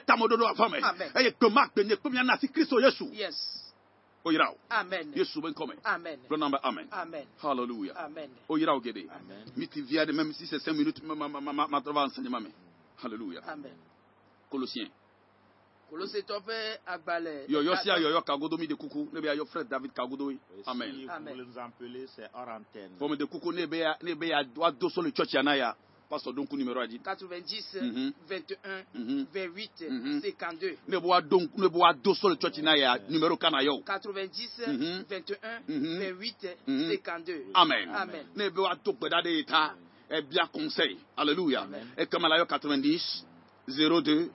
[0.72, 0.80] me
[1.16, 3.36] eye gbe ma gbe nye kpe na asi kristo yesu Yes.
[4.26, 4.32] o
[5.16, 6.20] yesu ƒe ŋkɔ me Amen.
[6.30, 7.26] gblɔ na be amen Amen.
[7.42, 8.30] hallelujah Amen.
[8.50, 9.46] o geɖe Amen.
[9.56, 12.42] mi ti vi aɖe même si c'est cinq minutes ma ma ma ma ma enseignement
[12.42, 12.50] me
[13.02, 13.42] hallelujah.
[14.50, 14.88] Colossiens
[15.98, 17.46] Kolosetɔ ƒe agbalẽ.
[17.50, 20.64] yɔyɔ sia yɔyɔ kagodo mi de kuku ne be yayɔ frère David kagodo ye Et
[20.68, 22.98] amen Si vous nous appeler, c'est hors antenne.
[23.00, 25.34] fɔ me de kuku ne be ya ne be ya wa do so le church
[25.34, 25.76] yana ya
[26.10, 28.14] pastor donku numéro a di 90, Mhm.
[28.28, 29.26] 21, Mhm.
[29.32, 30.22] 28, Mhm.
[30.22, 30.78] 52.
[30.88, 33.60] ne be wa do ne be wa do so le church na ya numéro kana
[33.62, 35.06] yɔ 90, Mhm.
[35.08, 36.00] 21, Mhm.
[36.00, 36.90] 28, Mhm.
[36.90, 37.52] 52.
[37.54, 38.26] amen Amen.
[38.36, 39.76] ne be wa do gbeda de ye ta
[40.10, 41.68] ebia conseil alléluia
[41.98, 43.24] et comme la yɔ 90
[43.68, 44.32] 02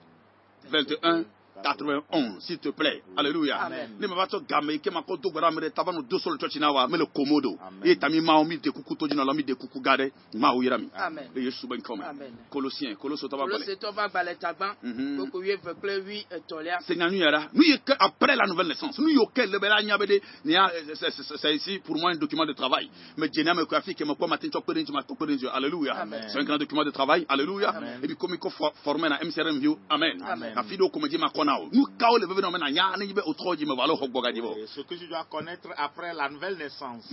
[0.69, 1.25] 21
[1.63, 3.89] 91 s'il te plaît alléluia Amen.
[3.99, 6.17] ne ma va tɔ game ke ma kɔ do gbeda me de tava no do
[6.19, 7.85] so le church na wa me le komodo Amen.
[7.85, 10.11] ye tami maawo mi de kuku to dzi na la mi de kuku ga ɖe
[10.35, 11.29] maawo yira mi Amen.
[11.35, 12.33] le yesu be ŋkɔ me Amen.
[12.49, 14.75] kolosien koloso tɔ ba gbɔle Kolosetɔ ƒe agbalẽ tagbã.
[14.83, 15.17] Mhm.
[15.17, 16.79] Kpokpo wuieve kple wui etɔ̃lia.
[16.81, 19.67] seigneur nu yɛrɛ nu yi ke après la nouvelle naissance nu yi ke le be
[19.67, 19.97] la nya
[20.45, 23.65] ni ya c'est- c'est c'est ici pour moi un document de travail me dzenia me
[23.65, 26.21] ko afi ke me ma ŋtsɔ kpe ɖe ŋtsi ma ɖe ŋtsi alléluia Amen.
[26.29, 27.99] c'est un grand document de travail alléluia Amen.
[28.03, 30.53] et puis comme il ko for- formé na MCRM view amen Amen.
[30.57, 31.29] afi ɖewo ko me dzi ma
[34.67, 37.09] ce que tu dois connaître après la nouvelle naissance.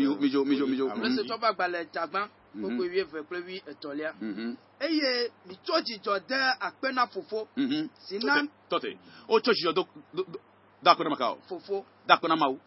[4.81, 7.89] Eye mitsɔ dzidzɔ de akpe na fofo mhm.
[8.07, 8.97] si na Tɔte, tɔte
[9.29, 9.85] o tsɔ dzidzɔ do
[10.15, 10.41] do do-
[10.83, 11.85] da akpɛ na ma ka o fofo.
[12.07, 12.59] Da akpɛ na ma o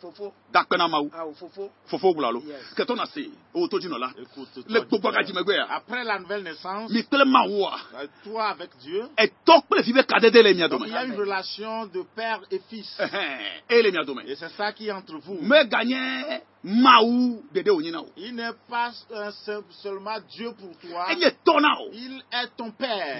[0.00, 0.32] fo fofo.
[0.52, 1.70] Da akpɛ na ma o awo fofo.
[1.88, 2.74] Fofo wula lo Yes.
[2.76, 5.66] kɛtɔ na se o to dzi nɔ la Écoute, le toi, gbogbo agadzi megbe ya
[5.70, 9.92] après la nouvelle naissance, mi kple ma woa euh, toi avec Dieu, etɔ kple fi
[9.92, 12.96] be kadede le mia donc dome il y a une relation de père et fils.
[12.98, 13.38] Ɛhɛn,
[13.70, 15.38] e le mia dome Et c'est ça qui est entre vous.
[15.40, 21.06] meganye mawu dede wònyi na o Il n'est pas euh, seul- seulement Dieu pour toi,
[21.44, 23.18] tɔ na o il est ton père.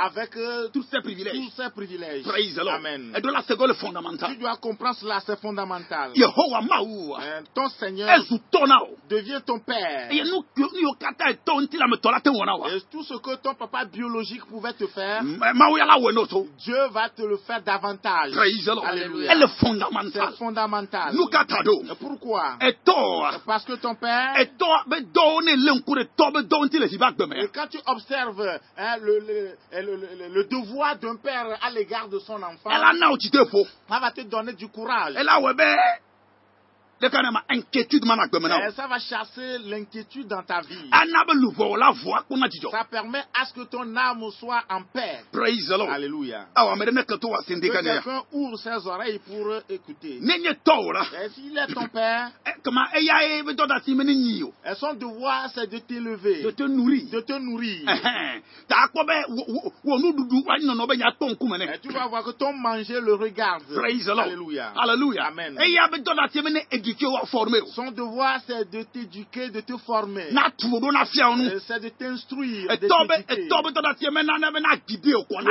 [0.00, 1.50] Avec euh, tous tous privilèges.
[1.56, 2.22] ses privilèges.
[2.24, 2.74] praise the lord.
[2.76, 3.12] Amen.
[3.14, 3.74] eɖo la sego le
[4.26, 6.12] Tu dois comprendre cela, c'est fondamental.
[7.20, 8.08] Euh, ton Seigneur
[9.10, 10.08] devient ton Père.
[12.70, 15.22] Et tout ce que ton papa biologique pouvait te faire,
[16.58, 18.32] Dieu va te le faire davantage.
[19.28, 20.28] Elle est fondamentale.
[20.30, 21.14] C'est fondamental.
[21.90, 22.56] Et pourquoi?
[22.62, 22.74] Et
[23.44, 24.34] Parce que ton Père?
[27.44, 32.18] Et quand tu observes hein, le, le, le, le, devoir d'un père à l'égard de
[32.20, 32.70] son enfant,
[33.90, 35.14] elle va te donner du courage.
[35.18, 35.76] Elawe be.
[37.00, 37.08] Eh,
[38.72, 40.90] ça va chasser l'inquiétude dans ta vie.
[42.72, 45.20] Ça permet à ce que ton âme soit en paix.
[45.32, 46.46] Praise the Alléluia.
[46.56, 50.18] Que quelqu'un ouvre ses oreilles pour écouter.
[50.18, 52.32] Et eh, s'il est ton père,
[54.64, 56.42] et son devoir, c'est de t'élever.
[56.42, 57.08] De te nourrir.
[57.10, 57.80] De te nourrir.
[61.70, 63.62] Et eh, tu vas voir que ton manger le regarde.
[63.74, 64.72] Praise Alléluia.
[64.76, 65.26] Alléluia.
[65.26, 65.56] Amen.
[67.74, 70.28] Son devoir, c'est de t'éduquer, de te former.
[71.54, 72.70] Eh, c'est de t'instruire.
[72.70, 72.88] Et le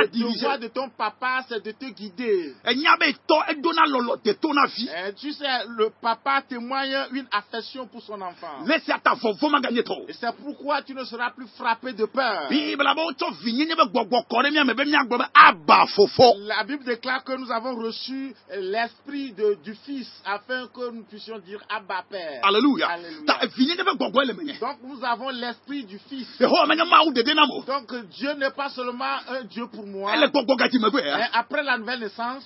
[0.08, 2.54] devoir de ton papa, c'est de te guider.
[4.88, 5.46] Et eh, tu sais,
[5.76, 8.64] le papa témoigne une affection pour son enfant.
[10.08, 12.48] Et c'est pourquoi tu ne seras plus frappé de peur.
[16.46, 19.32] La Bible déclare que nous avons reçu l'esprit
[19.64, 22.40] du Fils afin que nous puissions dire Abba Père.
[22.88, 23.24] Alléluia.
[24.60, 26.26] Donc nous avons l'esprit du Fils.
[27.66, 30.12] Donc Dieu n'est pas seulement un Dieu pour moi.
[31.18, 32.44] Mais après la nouvelle naissance,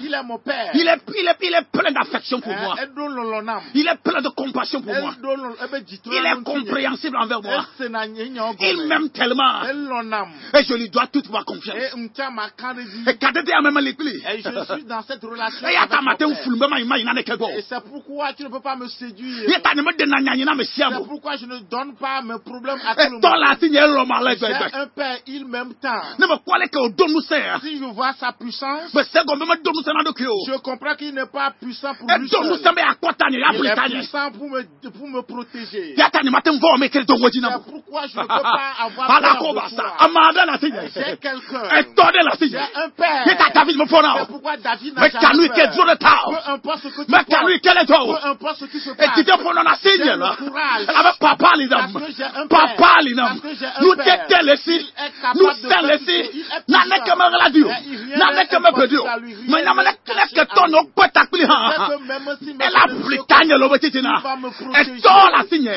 [0.00, 0.70] il est mon Père.
[0.74, 2.74] Il est, il est plein d'affection pour moi.
[3.74, 5.14] Il est plein de compassion pour moi.
[5.64, 7.66] Eh ben, il est compréhensible envers moi.
[8.60, 9.62] Il m'aime tellement.
[10.54, 11.76] Et je lui dois toute ma confiance.
[14.26, 15.66] Et eh, je suis dans cette relation.
[17.58, 19.48] Et c'est pourquoi tu ne peux pas me séduire.
[21.00, 23.22] C'est pourquoi je ne donne pas mes problèmes à tout le monde.
[24.74, 26.16] Un père, il m'aime tant.
[27.60, 28.92] Si je vois sa puissance,
[30.46, 32.28] je comprends qu'il n'est pas puissant pour lui.
[33.68, 34.30] Satan.
[34.32, 35.94] Pour me, pour me protéger.
[37.50, 39.08] C'est pourquoi je ne peux pas avoir
[39.76, 39.96] peur
[40.94, 41.62] J'ai quelqu'un.
[42.50, 43.24] J'ai un père.
[44.18, 45.56] C'est pourquoi David n'a jamais peur.
[46.30, 47.50] Peu importe ce que tu penses.
[48.22, 49.16] Peu importe ce qui se passe.
[49.96, 50.86] J'ai le courage.
[51.78, 52.76] Parce que j'ai un père.
[53.26, 54.18] Parce que j'ai un père.
[57.86, 59.04] Il est capable de te dire.
[59.26, 59.32] Il est puissant.
[59.32, 60.54] Il est puissant.
[62.04, 62.54] Même si
[64.86, 65.70] il va la signe.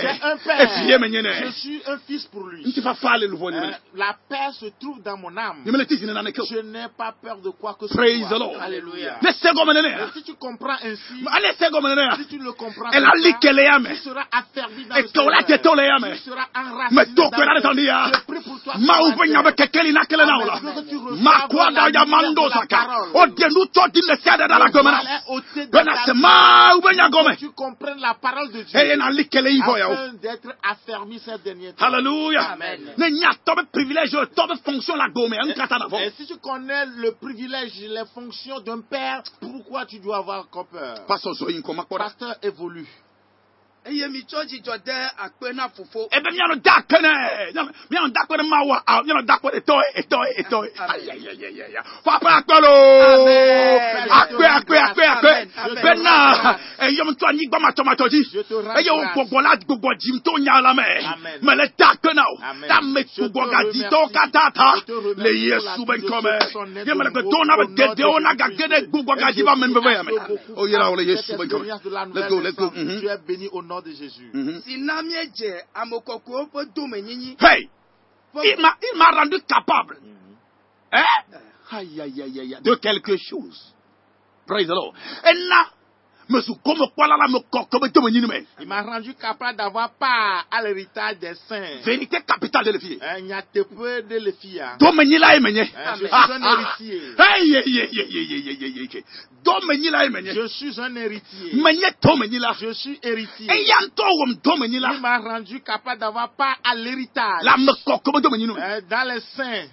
[1.45, 2.63] Je suis un fils pour lui.
[2.67, 5.57] Euh, la paix se trouve dans mon âme.
[5.65, 5.71] Je
[6.61, 8.03] n'ai pas peur de quoi que ce soit.
[8.39, 8.55] Lord.
[8.61, 9.17] Alléluia.
[9.23, 14.85] Et si tu comprends ainsi, Mais si tu le comprends, et ainsi, tu seras affermi
[14.85, 15.45] dans le Seigneur.
[16.13, 18.07] Tu seras enraciné dans le Seigneur.
[18.13, 18.73] Je prie pour toi.
[21.17, 22.87] Makwada ah, ya mando saka.
[23.13, 25.01] Odienu todi le sada da la gomena.
[25.71, 27.35] Benase ma ubenya gome
[27.69, 31.85] comprennent la parole de Dieu afin d'être affermis ces derniers temps.
[31.85, 32.51] Alléluia.
[32.51, 32.93] Amen.
[36.01, 40.47] Et, si tu connais le privilège et les fonctions d'un père, pourquoi tu dois avoir
[40.49, 41.05] peur?
[41.99, 42.87] Pasteur évolue.
[43.87, 46.07] eye mi tsɔtsi tsɔ tɛ akpena fofo.
[46.11, 47.11] ebe mianu da kene
[47.89, 50.33] mianu da kpɛ ne ma wa awo mianu da kpɛ ne tɔ ye etɔ ye
[50.41, 52.73] etɔ ye ayayayaya fɔ akpɛ akpɛ lo.
[54.19, 55.33] Akpɛ akpɛ akpɛ akpɛ
[55.83, 56.13] bena
[56.83, 58.21] eyɔm e tɔ anyigba matɔmatɔ dzi
[58.77, 60.87] eye wo gbɔgbɔ la gbɔgbɔ dzim to nya la mɛ
[61.41, 62.35] mɛ le da kena o.
[62.67, 64.69] Ta me gbɔgbɔ ga di tɔw katã ta
[65.17, 66.33] le yesu be ŋkɔmɛ
[66.87, 69.55] ye mɛ le gbe to na be geɖewo na gage ɖe gbɔgbɔ ga di ba
[69.55, 71.65] mɛ nbɛbɛ yamɛ o oh, yɛrɛ wo le yesu be ŋkɔmɛ
[72.13, 72.71] let's go let's go.
[72.75, 73.76] Mm -hmm.
[73.77, 74.29] nom de Jésus.
[74.33, 74.61] Mm -hmm.
[77.39, 77.69] Hey!
[78.43, 79.97] Il m'a rendu capable.
[80.01, 80.97] Mm -hmm.
[80.97, 81.05] hein?
[81.33, 83.73] Eh, aïe, aïe, aïe, aïe, de quelque chose.
[84.45, 84.93] Praise the Lord.
[85.25, 85.69] Et là,
[88.59, 91.81] il m'a rendu capable d'avoir part à l'héritage des saints.
[91.85, 92.71] Vérité capitale de
[100.33, 101.51] Je suis un héritier.
[102.59, 103.47] Je suis héritier.
[104.95, 107.43] Il m'a rendu capable d'avoir part à l'héritage.
[108.57, 109.67] Hein, dans les saints.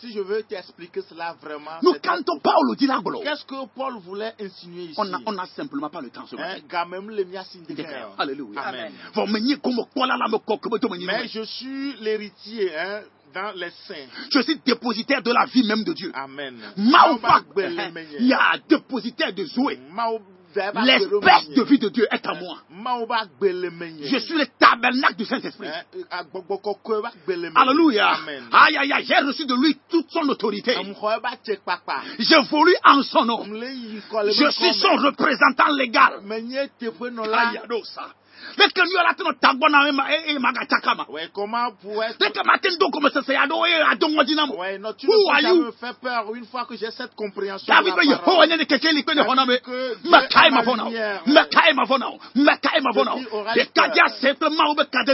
[0.00, 1.78] Si je veux t'expliquer cela vraiment.
[3.24, 4.94] Qu'est-ce que Paul voulait insinuer ici?
[5.26, 6.60] on n'a simplement pas le temps ce hein, matin.
[8.18, 8.60] Alléluia.
[8.62, 8.92] Amen.
[11.22, 13.00] Mais je suis l'héritier hein,
[13.34, 14.08] dans les saints.
[14.32, 16.10] Je suis dépositaire de la vie même de Dieu.
[16.14, 16.56] Amen.
[17.66, 19.78] Eh, il y a dépositaire de Zoé.
[20.84, 22.58] L'espèce de vie de Dieu est à moi.
[23.70, 24.06] Menye.
[24.06, 25.68] Je suis le tabernacle du Saint-Esprit.
[25.68, 26.04] Eh,
[27.50, 27.52] menye.
[27.56, 28.16] Alléluia.
[28.52, 30.74] Aïe, aïe, aïe, j'ai reçu de lui toute son autorité.
[31.56, 32.02] Kpakpa.
[32.18, 33.44] J'évolue en son nom.
[33.44, 36.20] Je suis son représentant légal.
[37.32, 38.12] Aïe, ça.
[38.56, 42.14] Lui a la tagbɔ na e comment pourrais
[42.78, 43.10] do comme e
[44.78, 47.72] non, tu ne peux jamais faire peur une fois que j'ai cette compréhension.
[47.72, 48.16] David ne
[50.04, 50.20] ma
[51.74, 51.84] ma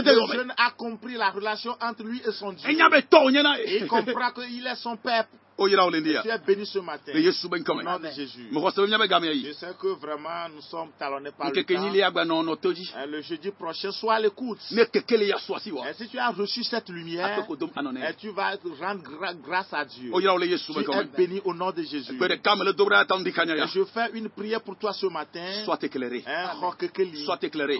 [0.01, 2.69] de Le jeune a compris la relation entre lui et son Dieu.
[2.69, 5.25] Il comprend qu'il est son père.
[5.59, 5.89] Yira.
[6.21, 7.11] Tu es béni ce matin.
[7.13, 7.83] Ben Au kome.
[7.83, 8.47] nom de Jésus.
[8.51, 11.81] Mo Je sais que vraiment nous sommes talonnés par le temps.
[11.81, 12.91] nyili agba no no toji.
[12.95, 14.59] Hein, Le jeudi prochain, sois à l'écoute.
[14.71, 14.81] Ne
[15.25, 15.89] ya wa.
[15.89, 17.97] Et si tu as reçu cette lumière, Atoko dom anone.
[17.97, 19.03] et tu vas rendre
[19.41, 20.11] grâce à Dieu.
[20.13, 22.17] O yira ole Yesu Tu ben es béni au nom de Jésus.
[22.77, 23.65] Dobra kanya ya.
[23.67, 25.63] Je fais une prière pour toi ce matin.
[25.65, 26.23] Sois éclairé.
[26.27, 26.51] Hein.
[27.25, 27.79] Sois éclairé.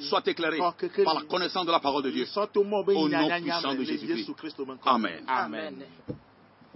[0.00, 2.26] Sois éclairé par la connaissance de la parole de Dieu.
[2.26, 4.30] Soto mo be Au nom puissant de Jésus-Christ.
[4.66, 5.24] Ben Amen.
[5.26, 5.84] Amen.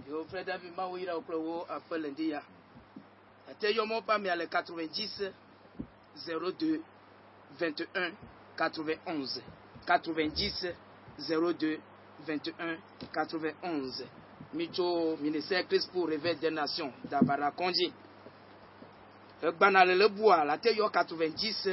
[0.09, 2.41] Yo frère David ma wo yira wo kple wo aƒe le ndi ya.
[3.51, 3.81] Ete le
[4.45, 5.31] 90
[6.15, 6.79] 02
[7.59, 8.11] 21
[8.57, 9.41] 91
[9.85, 10.75] 90
[11.19, 11.79] 02
[12.25, 12.77] 21
[13.13, 14.05] 91
[14.53, 17.91] mitso ministère Christ pour réveil des nations d'Abara Kondji.
[19.43, 21.69] Egbana le le bua la te yɔ 90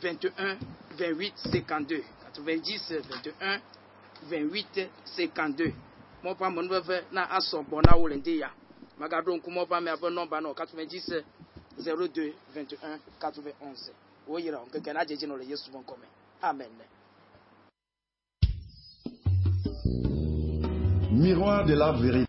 [0.00, 0.56] 21
[0.98, 2.04] 28 52
[2.34, 3.60] 90 21
[4.30, 5.72] 28 52
[6.22, 8.50] mɔfa mɔnu veve na asɔgbɔ na wo le ŋdi ya
[8.98, 11.24] magaɖo ŋku mɔfa mia ƒe nɔmba nɔ katome dzi se
[11.78, 13.92] zero deux vingt un katome onze
[14.26, 15.82] wo yira o gege na dzedze nɔ le yesu ƒe
[16.42, 16.70] amen.
[21.12, 22.20] Miroir de la vérité.